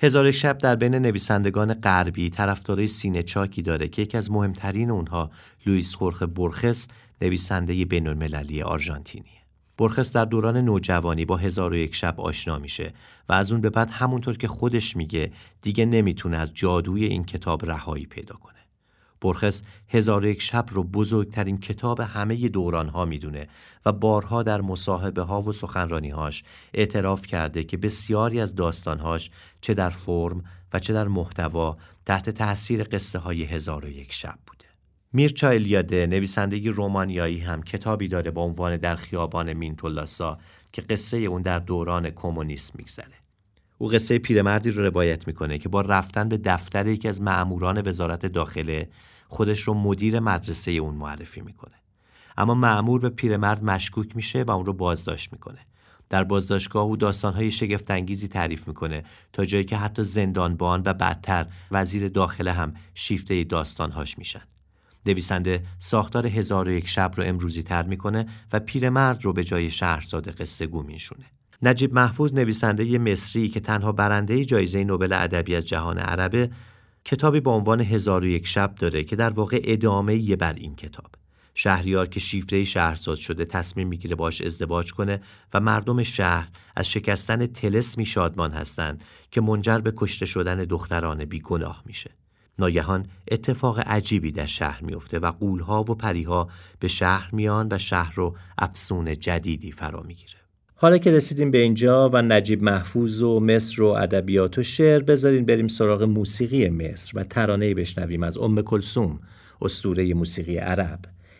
[0.00, 5.30] هزار شب در بین نویسندگان غربی طرفدارای سینه چاکی داره که یکی از مهمترین اونها
[5.66, 6.88] لوئیس خورخ برخس
[7.22, 9.45] نویسنده بین المللی آرژانتینیه.
[9.78, 12.92] برخس در دوران نوجوانی با هزار و یک شب آشنا میشه
[13.28, 15.32] و از اون به بعد همونطور که خودش میگه
[15.62, 18.56] دیگه نمی‌تونه از جادوی این کتاب رهایی پیدا کنه.
[19.20, 23.48] برخس هزار و یک شب رو بزرگترین کتاب همه دوران ها می‌دونه
[23.86, 26.44] و بارها در مصاحبه ها و سخنرانی هاش
[26.74, 29.30] اعتراف کرده که بسیاری از داستانهاش
[29.60, 31.76] چه در فرم و چه در محتوا
[32.06, 34.55] تحت تاثیر قصه های هزار و یک شب بوده.
[35.12, 40.38] میرچا الیاده نویسندگی رومانیایی هم کتابی داره با عنوان در خیابان مینتولاسا
[40.72, 43.14] که قصه اون در دوران کمونیسم میگذره.
[43.78, 48.26] او قصه پیرمردی رو روایت می‌کنه که با رفتن به دفتر یکی از مأموران وزارت
[48.26, 48.88] داخله
[49.28, 51.74] خودش رو مدیر مدرسه اون معرفی می‌کنه.
[52.36, 55.58] اما مأمور به پیرمرد مشکوک میشه و اون رو بازداشت می‌کنه.
[56.10, 62.08] در بازداشتگاه او داستانهای شگفتانگیزی تعریف می‌کنه تا جایی که حتی زندانبان و بعدتر وزیر
[62.08, 64.42] داخله هم شیفته داستانهاش میشن.
[65.06, 69.70] نویسنده ساختار هزار و یک شب رو امروزی تر می‌کنه و پیرمرد رو به جای
[69.70, 71.24] شهرزاد قصه گو میشونه.
[71.62, 76.50] نجیب محفوظ نویسنده مصری که تنها برنده جایزه نوبل ادبی از جهان عربه
[77.04, 81.10] کتابی با عنوان هزار و یک شب داره که در واقع ادامه بر این کتاب.
[81.54, 85.20] شهریار که شیفته شهرزاد شده تصمیم می‌گیره باش ازدواج کنه
[85.54, 91.82] و مردم شهر از شکستن تلسمی شادمان هستند که منجر به کشته شدن دختران بیگناه
[91.86, 92.10] میشه.
[92.58, 96.48] ناگهان اتفاق عجیبی در شهر میفته و قولها و پریها
[96.80, 100.32] به شهر میان و شهر رو افسون جدیدی فرا می‌گیره.
[100.78, 105.46] حالا که رسیدیم به اینجا و نجیب محفوظ و مصر و ادبیات و شعر بذارین
[105.46, 109.20] بریم سراغ موسیقی مصر و ترانه‌ای بشنویم از ام کلثوم
[109.62, 110.98] اسطوره موسیقی عرب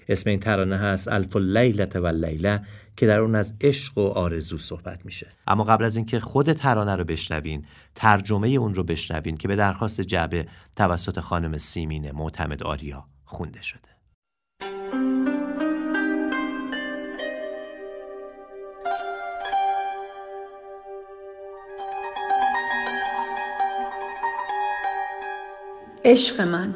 [0.08, 2.60] اسم این ترانه هست الف لیلت و لیله
[2.96, 5.26] که در اون از عشق و آرزو صحبت میشه.
[5.46, 7.64] اما قبل از اینکه خود ترانه رو بشنوین
[7.94, 10.46] ترجمه اون رو بشنوین که به درخواست جعبه
[10.76, 13.96] توسط خانم سیمین معتمد آریا خونده شده.
[26.04, 26.74] عشق من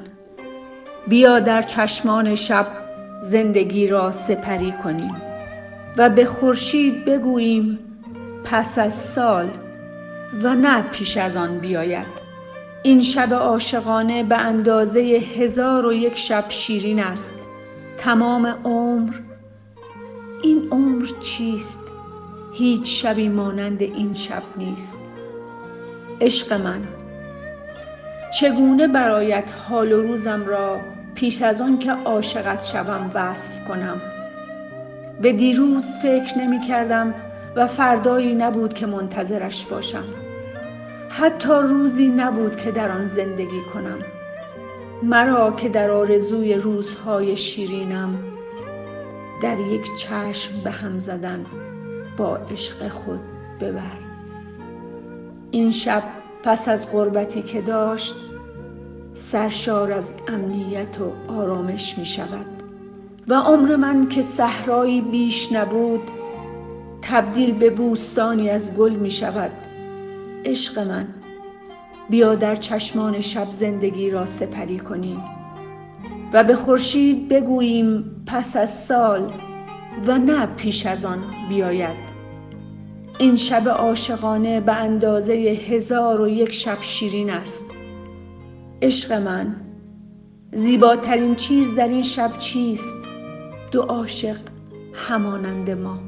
[1.09, 2.90] بیا در چشمان شب
[3.23, 5.17] زندگی را سپری کنیم
[5.97, 7.79] و به خورشید بگوییم
[8.45, 9.51] پس از سال
[10.43, 12.07] و نه پیش از آن بیاید.
[12.83, 17.35] این شب عاشقانه به اندازه هزار و یک شب شیرین است.
[17.99, 19.13] تمام عمر
[20.43, 21.81] این عمر چیست؟
[22.53, 24.99] هیچ شبی مانند این شب نیست.
[26.21, 26.81] عشق من
[28.41, 30.81] چگونه برایت حال و روزم را
[31.15, 34.01] پیش از آن که عاشقت شوم وصف کنم.
[35.21, 37.15] به دیروز فکر نمی کردم
[37.57, 40.05] و فردایی نبود که منتظرش باشم.
[41.09, 43.99] حتی روزی نبود که در آن زندگی کنم.
[45.03, 48.19] مرا که در آرزوی روزهای شیرینم
[49.43, 51.47] در یک چشم به هم زدن
[52.17, 53.21] با عشق خود
[53.61, 53.97] ببر.
[55.51, 56.03] این شب
[56.43, 58.15] پس از غربتی که داشت
[59.15, 62.47] سرشار از امنیت و آرامش می شود.
[63.29, 66.11] و عمر من که صحرایی بیش نبود
[67.03, 69.51] تبدیل به بوستانی از گل می شود.
[70.45, 71.09] عشق من
[72.11, 75.23] بیا در چشمان شب زندگی را سپری کنیم.
[76.33, 79.33] و به خورشید بگوییم پس از سال
[80.07, 81.19] و نه پیش از آن
[81.49, 82.11] بیاید.
[83.19, 87.80] این شب عاشقانه به اندازه هزار و یک شب شیرین است.
[88.83, 89.57] عشق من.
[90.53, 92.95] زیباترین چیز در این شب چیست؟
[93.73, 94.37] دو عاشق
[94.95, 95.99] همانند ما.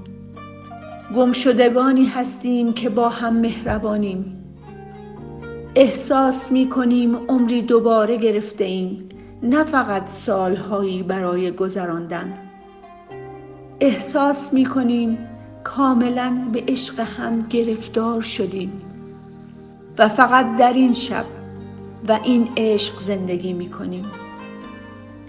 [1.16, 4.44] گمشدگانی هستیم که با هم مهربانیم.
[5.74, 9.08] احساس می کنیم عمری دوباره گرفته ایم.
[9.42, 12.38] نه فقط سالهایی برای گذراندن.
[13.80, 15.18] احساس می کنیم
[15.64, 18.82] کاملا به عشق هم گرفتار شدیم.
[19.98, 21.24] و فقط در این شب
[22.08, 24.10] و این عشق زندگی می کنیم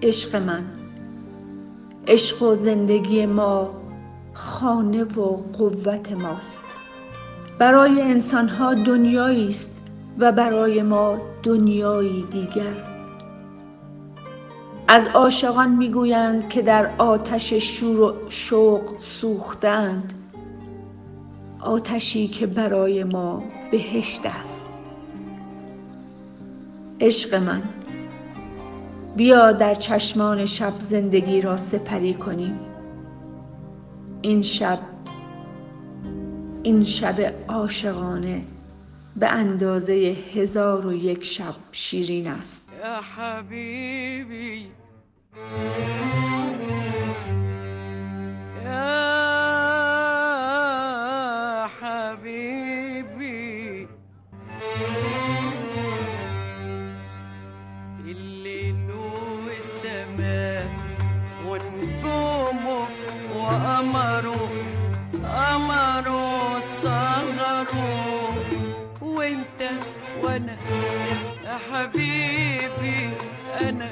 [0.01, 0.63] عشق من
[2.07, 3.69] عشق و زندگی ما
[4.33, 6.61] خانه و قوت ماست.
[7.59, 9.87] برای انسانها دنیایی است
[10.17, 12.73] و برای ما دنیایی دیگر.
[14.87, 20.13] از عاشقان می‌گویند که در آتش شور و شوق سوختند.
[21.59, 24.72] آتشی که برای ما بهشت است.
[27.03, 27.63] عشق من.
[29.15, 32.59] بیا در چشمان شب زندگی را سپری کنیم.
[34.21, 34.79] این شب
[36.63, 38.43] این شب عاشقانه
[39.15, 39.93] به اندازه
[40.35, 42.69] هزار و یک شب شیرین است.
[43.17, 44.67] حبيبي
[71.53, 73.09] يا حبيبي
[73.61, 73.89] أنا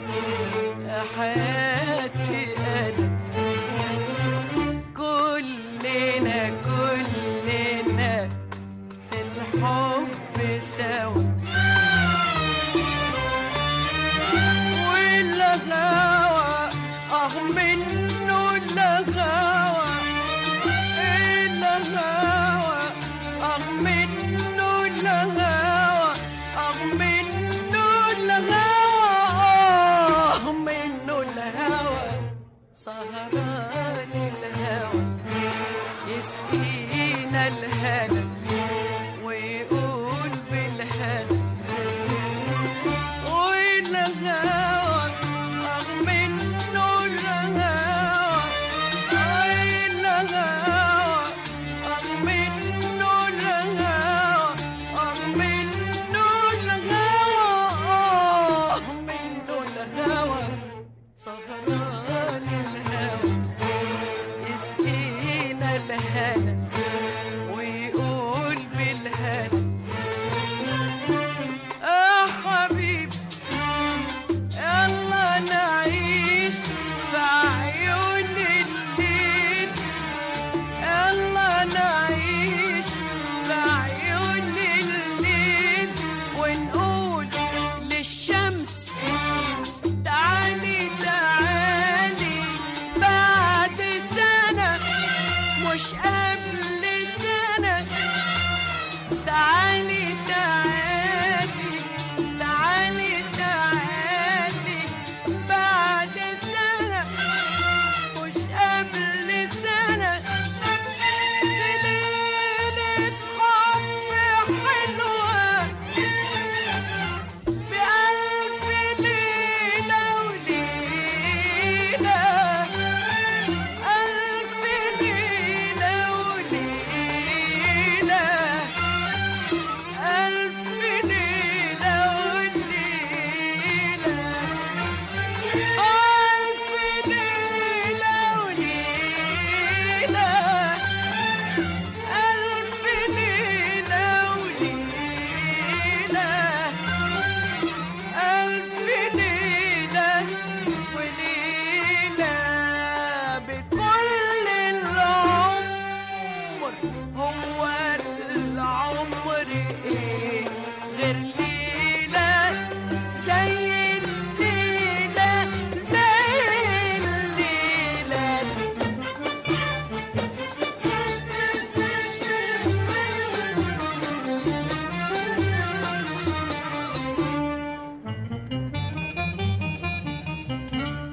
[0.88, 3.10] يا حياتي أنا.
[4.98, 8.30] كلنا كلنا
[9.10, 11.21] في الحب سوا.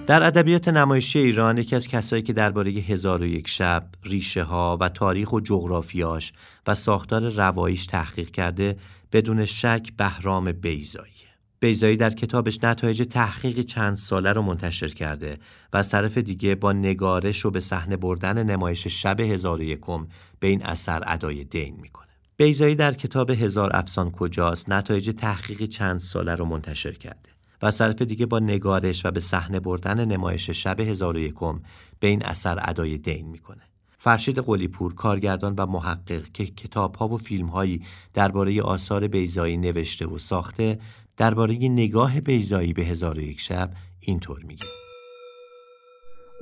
[0.08, 4.78] در ادبیات نمایشی ایران یکی از کسایی که درباره هزار و یک شب، ریشه ها
[4.80, 6.32] و تاریخ و جغرافیاش
[6.66, 8.76] و ساختار رواییش تحقیق کرده
[9.12, 11.12] بدون شک بهرام بیزایی.
[11.60, 15.38] بیزایی در کتابش نتایج تحقیق چند ساله رو منتشر کرده
[15.72, 20.06] و از طرف دیگه با نگارش و به صحنه بردن نمایش شب هزار و یکم
[20.40, 22.08] به این اثر ادای دین می‌کنه.
[22.36, 27.37] بیزایی در کتاب هزار افسان کجاست نتایج تحقیق چند ساله رو منتشر کرده.
[27.62, 31.60] و از دیگه با نگارش و به صحنه بردن نمایش شب هزار و یکم
[32.00, 33.62] به این اثر ادای دین می‌کنه.
[33.98, 37.82] فرشید قلیپور کارگردان و محقق که کتاب ها و فیلم هایی
[38.14, 40.78] درباره آثار بیزایی نوشته و ساخته
[41.16, 43.70] درباره نگاه بیزایی به هزار و یک شب
[44.00, 44.66] اینطور میگه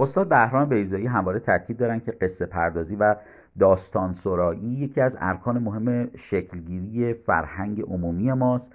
[0.00, 3.16] استاد بهرام بیزایی همواره تاکید دارن که قصه پردازی و
[3.58, 8.72] داستان سرایی یکی از ارکان مهم شکلگیری فرهنگ عمومی ماست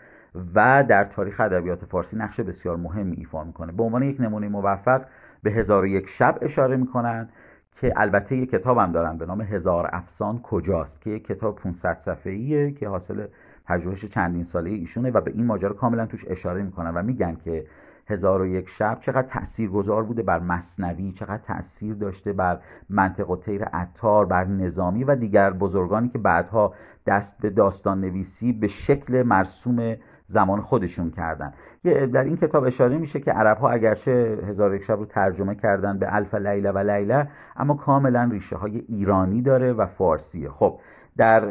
[0.55, 3.71] و در تاریخ ادبیات فارسی نقش بسیار مهمی ایفا می‌کنه.
[3.71, 5.05] به عنوان یک نمونه موفق
[5.43, 7.29] به هزار و یک شب اشاره می‌کنن
[7.71, 11.97] که البته یک کتاب هم دارن به نام هزار افسان کجاست که یک کتاب 500
[11.97, 13.27] صفحه‌ایه که حاصل
[13.65, 17.65] پژوهش چندین ساله ایشونه و به این ماجرا کاملا توش اشاره می‌کنن و میگن که
[18.07, 22.59] هزار و یک شب چقدر تاثیرگذار بوده بر مصنوی چقدر تاثیر داشته بر
[22.89, 26.73] منطق و تیر عطار بر نظامی و دیگر بزرگانی که بعدها
[27.05, 29.95] دست به داستان نویسی به شکل مرسوم
[30.31, 31.53] زمان خودشون کردن.
[31.83, 35.99] در این کتاب اشاره میشه که عرب ها اگرچه هزار یک شب رو ترجمه کردن
[35.99, 40.49] به الف لیله و لیله اما کاملا ریشه های ایرانی داره و فارسیه.
[40.49, 40.79] خب
[41.17, 41.45] در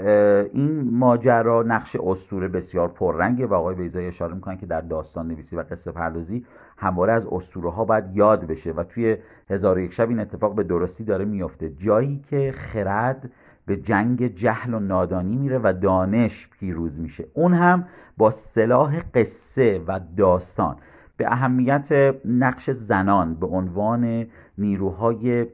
[0.52, 5.56] این ماجرا نقش استوره بسیار پررنگه و آقای بیزایی اشاره می‌کنن که در داستان نویسی
[5.56, 6.46] و قصه پردازی
[6.76, 9.16] همواره از استوره ها باید یاد بشه و توی
[9.50, 13.30] هزار یک شب این اتفاق به درستی داره میفته جایی که خرد
[13.70, 17.26] به جنگ جهل و نادانی میره و دانش پیروز میشه.
[17.34, 17.86] اون هم
[18.16, 20.76] با سلاح قصه و داستان.
[21.16, 24.26] به اهمیت نقش زنان به عنوان
[24.58, 25.46] نیروهای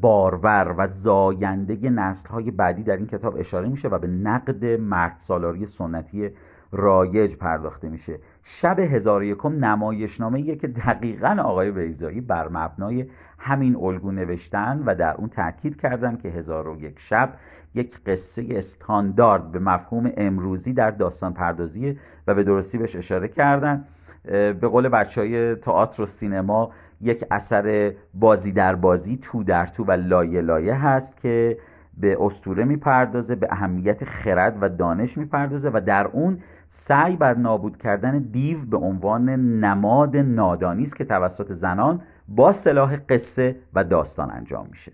[0.00, 5.14] بارور و زاینده نسل های بعدی در این کتاب اشاره میشه و به نقد مرد
[5.18, 6.30] سالاری سنتی
[6.72, 8.18] رایج پرداخته میشه.
[8.46, 13.06] شب هزار یکم نمایشنامه که دقیقا آقای بیزایی بر مبنای
[13.38, 17.32] همین الگو نوشتن و در اون تاکید کردن که هزار و یک شب
[17.74, 23.84] یک قصه استاندارد به مفهوم امروزی در داستان پردازی و به درستی بهش اشاره کردن.
[24.32, 29.84] به قول بچه های تئاتر و سینما یک اثر بازی در بازی تو در تو
[29.84, 31.58] و لایه لایه هست که
[31.96, 36.38] به استوره می‌پردازه به اهمیت خرد و دانش می‌پردازه و در اون
[36.76, 39.28] سعی بر نابود کردن دیو به عنوان
[39.64, 44.92] نماد نادانی است که توسط زنان با سلاح قصه و داستان انجام میشه.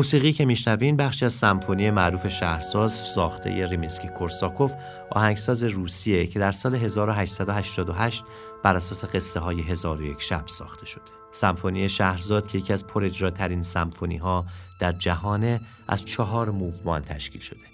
[0.00, 4.72] موسیقی که میشنوین بخشی از سمفونی معروف شهرساز ساخته ریمیسکی کورساکوف
[5.10, 8.24] آهنگساز روسیه که در سال 1888
[8.62, 11.02] بر اساس قصه های هزار شب ساخته شده.
[11.30, 14.44] سمفونی شهرزاد که یکی از پراجراترین سمفونی ها
[14.80, 17.66] در جهان از چهار موومان تشکیل شده.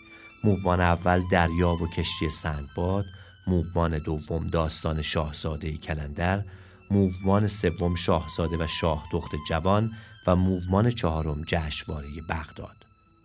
[0.45, 3.05] موومان اول دریا و کشتی سندباد،
[3.47, 6.43] موومان دوم داستان شاهزاده کلندر،
[6.91, 9.91] موومان سوم شاهزاده و شاه دخت جوان
[10.27, 12.77] و موومان چهارم جشنواره بغداد.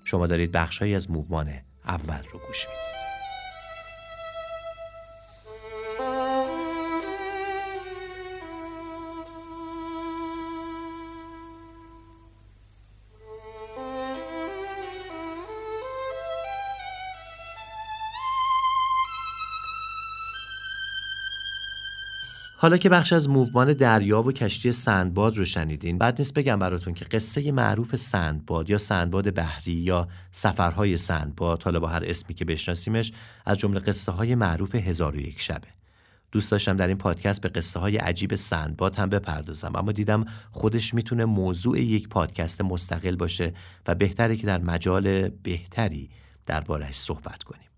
[0.06, 1.54] شما دارید بخشهایی از موومان
[1.86, 3.01] اول رو گوش می‌دید.
[22.62, 26.94] حالا که بخش از موومان دریا و کشتی سندباد رو شنیدین بعد نیست بگم براتون
[26.94, 32.46] که قصه معروف سندباد یا سندباد بحری یا سفرهای سندباد حالا با هر اسمی که
[32.46, 33.12] بشناسیمش
[33.46, 35.68] از جمله قصه های معروف هزار و یک شبه.
[36.32, 40.94] دوست داشتم در این پادکست به قصه های عجیب سندباد هم بپردازم اما دیدم خودش
[40.94, 43.54] می‌تونه موضوع یک پادکست مستقل باشه
[43.88, 46.10] و بهتره که در مجال بهتری
[46.46, 47.70] دربارش صحبت کنیم.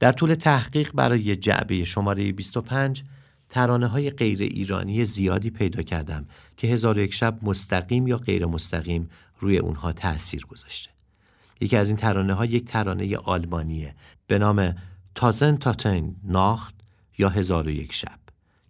[0.00, 3.04] در طول تحقیق برای جعبه شماره 25
[3.48, 6.26] ترانه های غیر ایرانی زیادی پیدا کردم
[6.56, 9.10] که هزار و یک شب مستقیم یا غیر مستقیم
[9.40, 10.90] روی اونها تأثیر گذاشته.
[11.60, 13.94] یکی از این ترانه ها یک ترانه آلمانیه
[14.26, 14.74] به نام
[15.14, 16.74] تازن تاتن ناخت
[17.18, 18.18] یا هزار و یک شب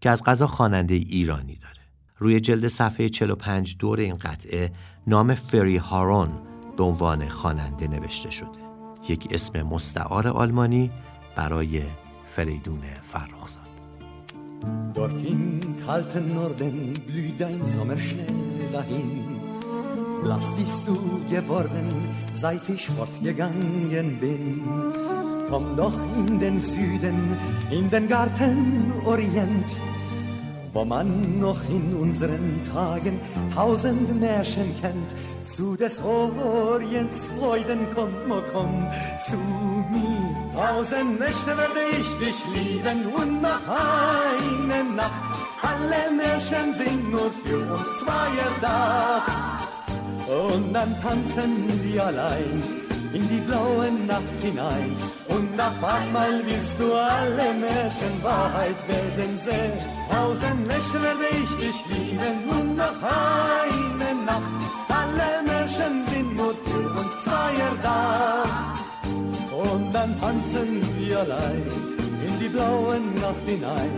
[0.01, 1.75] که از غذا خواننده ایرانی داره.
[2.19, 4.73] روی جلد صفحه 45 دور این قطعه
[5.07, 6.31] نام فری هارون
[6.77, 8.69] به عنوان خواننده نوشته شده.
[9.09, 10.91] یک اسم مستعار آلمانی
[11.37, 11.83] برای
[12.27, 13.68] فریدون فرخزاد.
[14.95, 18.27] Dort im kalten Norden blüht ein Sommer schnell
[18.73, 19.39] dahin.
[20.23, 21.89] Blass bist du geworden,
[22.35, 24.63] seit ich fortgegangen bin.
[25.49, 27.37] Komm doch in den Süden,
[27.71, 29.67] in den Garten Orient,
[30.73, 33.21] wo man noch in unseren Tagen
[33.55, 35.11] tausend Märchen kennt.
[35.55, 38.87] Zu des Orients Freuden kommt, mo komm
[39.29, 40.19] zu mir.
[40.55, 45.39] Tausend Nächte werde ich dich lieben und noch eine Nacht.
[45.62, 49.23] Alle Märchen sind nur für uns zweier da.
[50.29, 52.62] Und dann tanzen wir allein
[53.12, 54.97] in die blaue Nacht hinein.
[55.29, 59.73] Und auf einmal wirst du alle Märchen Wahrheit werden sehen.
[60.11, 64.88] Tausend Nächte werde ich dich lieben und noch eine Nacht.
[67.82, 68.45] Da.
[69.65, 70.69] Und dann tanzen
[70.99, 71.62] wir allein
[72.27, 73.93] in die blaue Nacht hinein.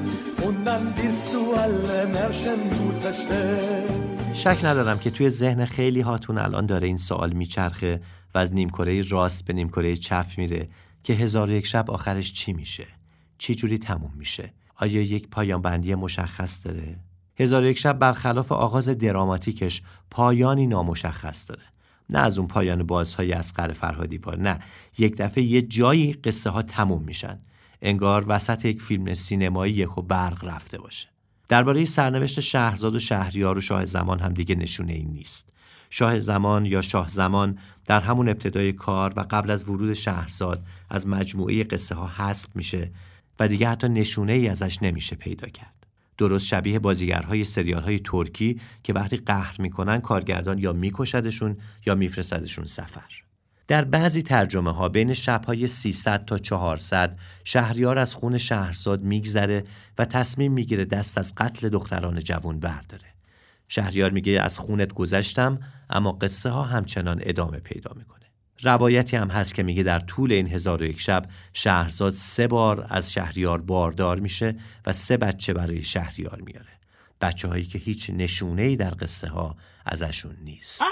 [0.47, 4.11] Und dann wirst du alle Märchen gut verstehen.
[4.35, 8.01] شک ندارم که توی ذهن خیلی هاتون الان داره این سوال میچرخه
[8.35, 10.69] و از نیمکره راست به نیمکره چپ میره
[11.03, 12.87] که هزار یک شب آخرش چی میشه؟
[13.39, 16.97] چی جوری تموم میشه؟ آیا یک پایان بندی مشخص داره؟
[17.41, 21.63] هزار یک شب برخلاف آغاز دراماتیکش پایانی نامشخص داره.
[22.11, 24.59] نه از اون پایان بازهای اسقر فرهادیوار نه
[24.99, 27.39] یک دفعه یه جایی قصه ها تموم میشن
[27.83, 31.09] انگار وسط یک فیلم سینمایی یک و برق رفته باشه
[31.49, 35.49] درباره سرنوشت شهرزاد و شهریار و شاه زمان هم دیگه نشونه این نیست
[35.91, 41.09] شاه زمان یا شاه زمان در همون ابتدای کار و قبل از ورود شهرزاد از
[41.09, 42.91] مجموعه قصه ها حذف میشه
[43.41, 45.80] و دیگه حتی نشونه ای ازش نمیشه پیدا کرد.
[46.21, 51.57] درست شبیه بازیگرهای سریال های ترکی که وقتی قهر می‌کنن کارگردان یا میکشدشون
[51.87, 53.23] یا میفرستدشون سفر.
[53.69, 59.65] در بعضی ترجمه ها بین شبهای 300 تا 400 شهریار از خون شهرزاد میگذره
[59.99, 63.15] و تصمیم می‌گیره دست از قتل دختران جوان برداره.
[63.69, 65.61] شهریار میگه از خونت گذشتم
[65.91, 68.20] اما قصه ها همچنان ادامه پیدا می‌کنه.
[68.63, 72.87] روایتی هم هست که میگه در طول این هزار و یک شب شهرزاد سه بار
[72.89, 74.55] از شهریار باردار میشه
[74.87, 76.67] و سه بچه برای شهریار میاره.
[77.21, 79.57] بچه هایی که هیچ نشونه ای در قصه ها
[79.87, 80.83] ازشون نیست.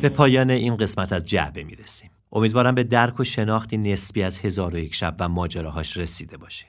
[0.00, 2.10] به پایان این قسمت از جعبه می رسیم.
[2.32, 6.68] امیدوارم به درک و شناختی نسبی از هزار و یک شب و ماجراهاش رسیده باشین.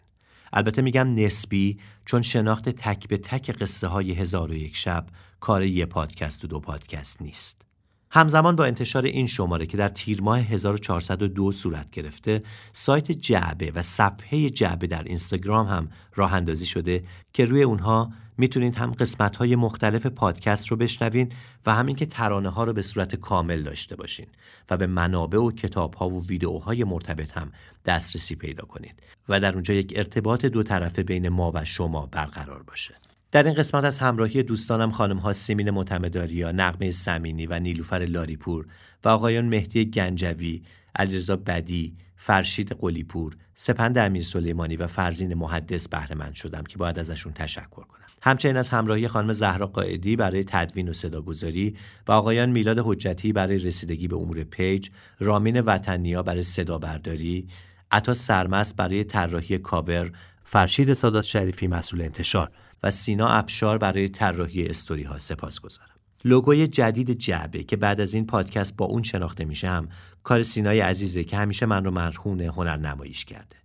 [0.54, 5.06] البته میگم نسبی چون شناخت تک به تک قصه های هزار و یک شب
[5.40, 7.62] کار یه پادکست و دو پادکست نیست.
[8.10, 12.44] همزمان با انتشار این شماره که در تیر ماه 1402 صورت گرفته
[12.74, 17.04] سایت جعبه و صفحه جعبه در اینستاگرام هم راه اندازی شده
[17.34, 18.12] که روی اونها
[18.42, 21.30] می‌تونید هم قسمت های مختلف پادکست رو بشنوین
[21.66, 24.28] و همین که ترانه ها رو به صورت کامل داشته باشین
[24.70, 27.52] و به منابع و کتاب ها و ویدئوهای مرتبط هم
[27.86, 32.64] دسترسی پیدا کنید و در اونجا یک ارتباط دو طرفه بین ما و شما برقرار
[32.64, 32.94] باشه.
[33.32, 38.66] در این قسمت از همراهی دوستانم خانم ها سیمین متمداریا، نقمه سمینی و نیلوفر لاریپور
[39.04, 40.62] و آقایان مهدی گنجوی،
[40.96, 47.34] علیرضا بدی، فرشید قلیپور، سپند امیر سلیمانی و فرزین محدث بهره شدم که باید ازشون
[47.34, 48.01] تشکر کنم.
[48.22, 51.76] همچنین از همراهی خانم زهرا قائدی برای تدوین و صداگذاری
[52.08, 57.48] و آقایان میلاد حجتی برای رسیدگی به امور page، رامین وطنیا برای صدا برداری،
[57.92, 60.12] عطا سرمست برای طراحی کاور،
[60.44, 62.52] فرشید سادات شریفی مسئول انتشار
[62.84, 65.88] و سینا افشار برای طراحی استوری ها سپاس گذارم.
[66.26, 69.90] لوگوی جدید جعبه که بعد از این پادکست با اون شناخته میشه هم
[70.24, 73.61] کار سینای عزیزه که همیشه من رو مرهون هنر نماییش کرده.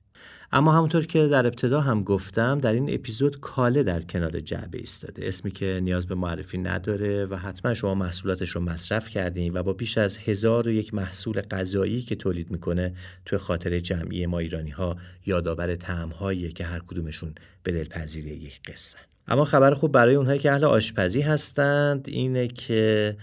[0.52, 5.28] اما همونطور که در ابتدا هم گفتم در این اپیزود کاله در کنار جعبه ایستاده.
[5.28, 9.72] اسمی که نیاز به معرفی نداره و حتما شما محصولاتش رو مصرف کردین و با
[9.72, 12.94] بیش از هزار و یک محصول غذایی که تولید می‌کنه
[13.24, 14.96] توی خاطر جمعی ما ایرانی ها
[15.26, 16.12] یادآور طعم
[16.54, 18.98] که هر کدومشون به دلپذیری یک قصه.
[19.28, 23.16] اما خبر خوب برای اونهایی که اهل آشپزی هستند اینه که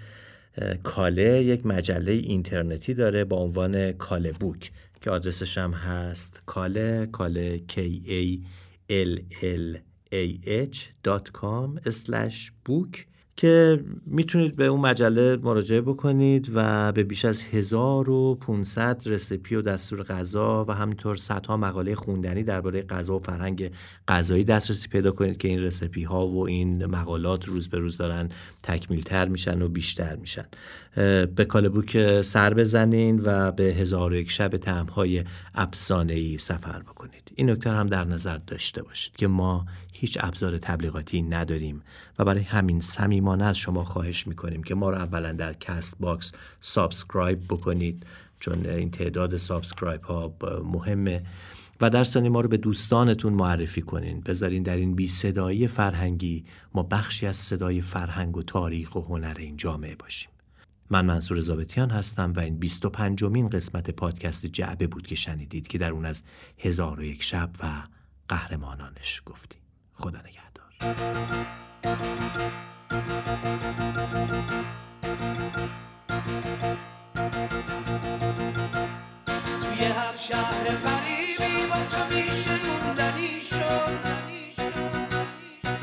[0.84, 4.72] کاله یک مجله اینترنتی داره با عنوان کاله بوک.
[5.04, 7.74] که آدرسش هم هست کاله کاله k
[8.08, 8.40] a
[8.90, 9.78] l l
[10.12, 10.78] a h
[12.66, 13.13] book.
[13.36, 20.04] که می‌تونید به اون مجله مراجعه بکنید و به بیش از 1500 رسیپی و دستور
[20.04, 23.72] غذا و همینطور صدها مقاله خوندنی درباره غذا و فرهنگ
[24.08, 28.30] غذایی دسترسی پیدا کنید که این recipe ها و این مقالات روز به روز دارن
[28.64, 30.46] تکمیل تر میشن و بیشتر میشن.
[31.36, 35.24] به کاله بوک سر بزنین و به هزار و یک شب طعم های
[35.56, 37.32] افسانه ای سفر بکنید.
[37.36, 39.66] این نکته هم در نظر داشته باشید که ما
[40.04, 41.82] هیچ ابزار تبلیغاتی نداریم
[42.20, 47.40] و برای همین صمیمانه از شما خواهش می‌کنیم که ما رو اولا در Castbox subscribe
[47.50, 48.06] بکنید
[48.40, 51.24] چون این تعداد subscribe ها مهمه.
[51.82, 54.22] و در ثانی ما رو به دوستانتون معرفی کنین.
[54.22, 59.36] بذارین در این بی صدایی فرهنگی ما بخشی از صدای فرهنگ و تاریخ و هنر
[59.40, 60.30] این جامعه باشیم.
[60.90, 65.78] من منصور زابتیان هستم و این 25 مین قسمت پادکست جعبه بود که شنیدید که
[65.78, 66.24] در اون از
[66.58, 67.84] هزار و یک شب و
[68.28, 69.63] قهرمانانش گفتیم.
[69.96, 70.74] خدا نگهدار.
[79.62, 84.00] توی هر شهر غریبی با تو میشه موندنی شد.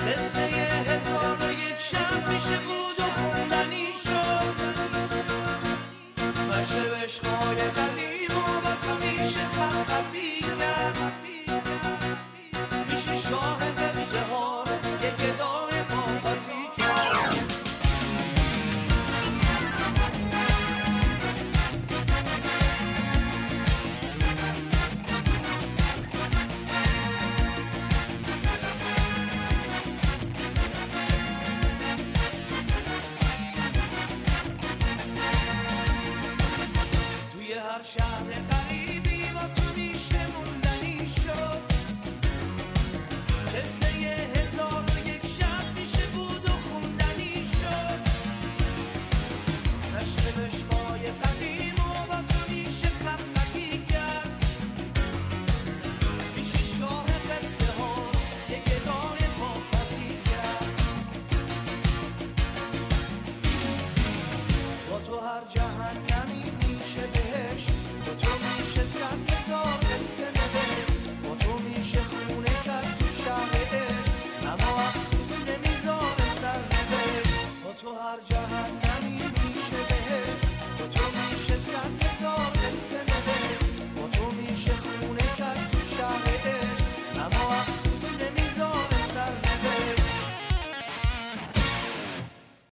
[0.07, 4.57] قصه هزار و یک شب میشه بود و خوندنی شد.
[6.51, 8.35] مشق عشقای قدیم
[8.65, 11.01] با تو میشه خط خطی کرد
[37.99, 38.50] شهر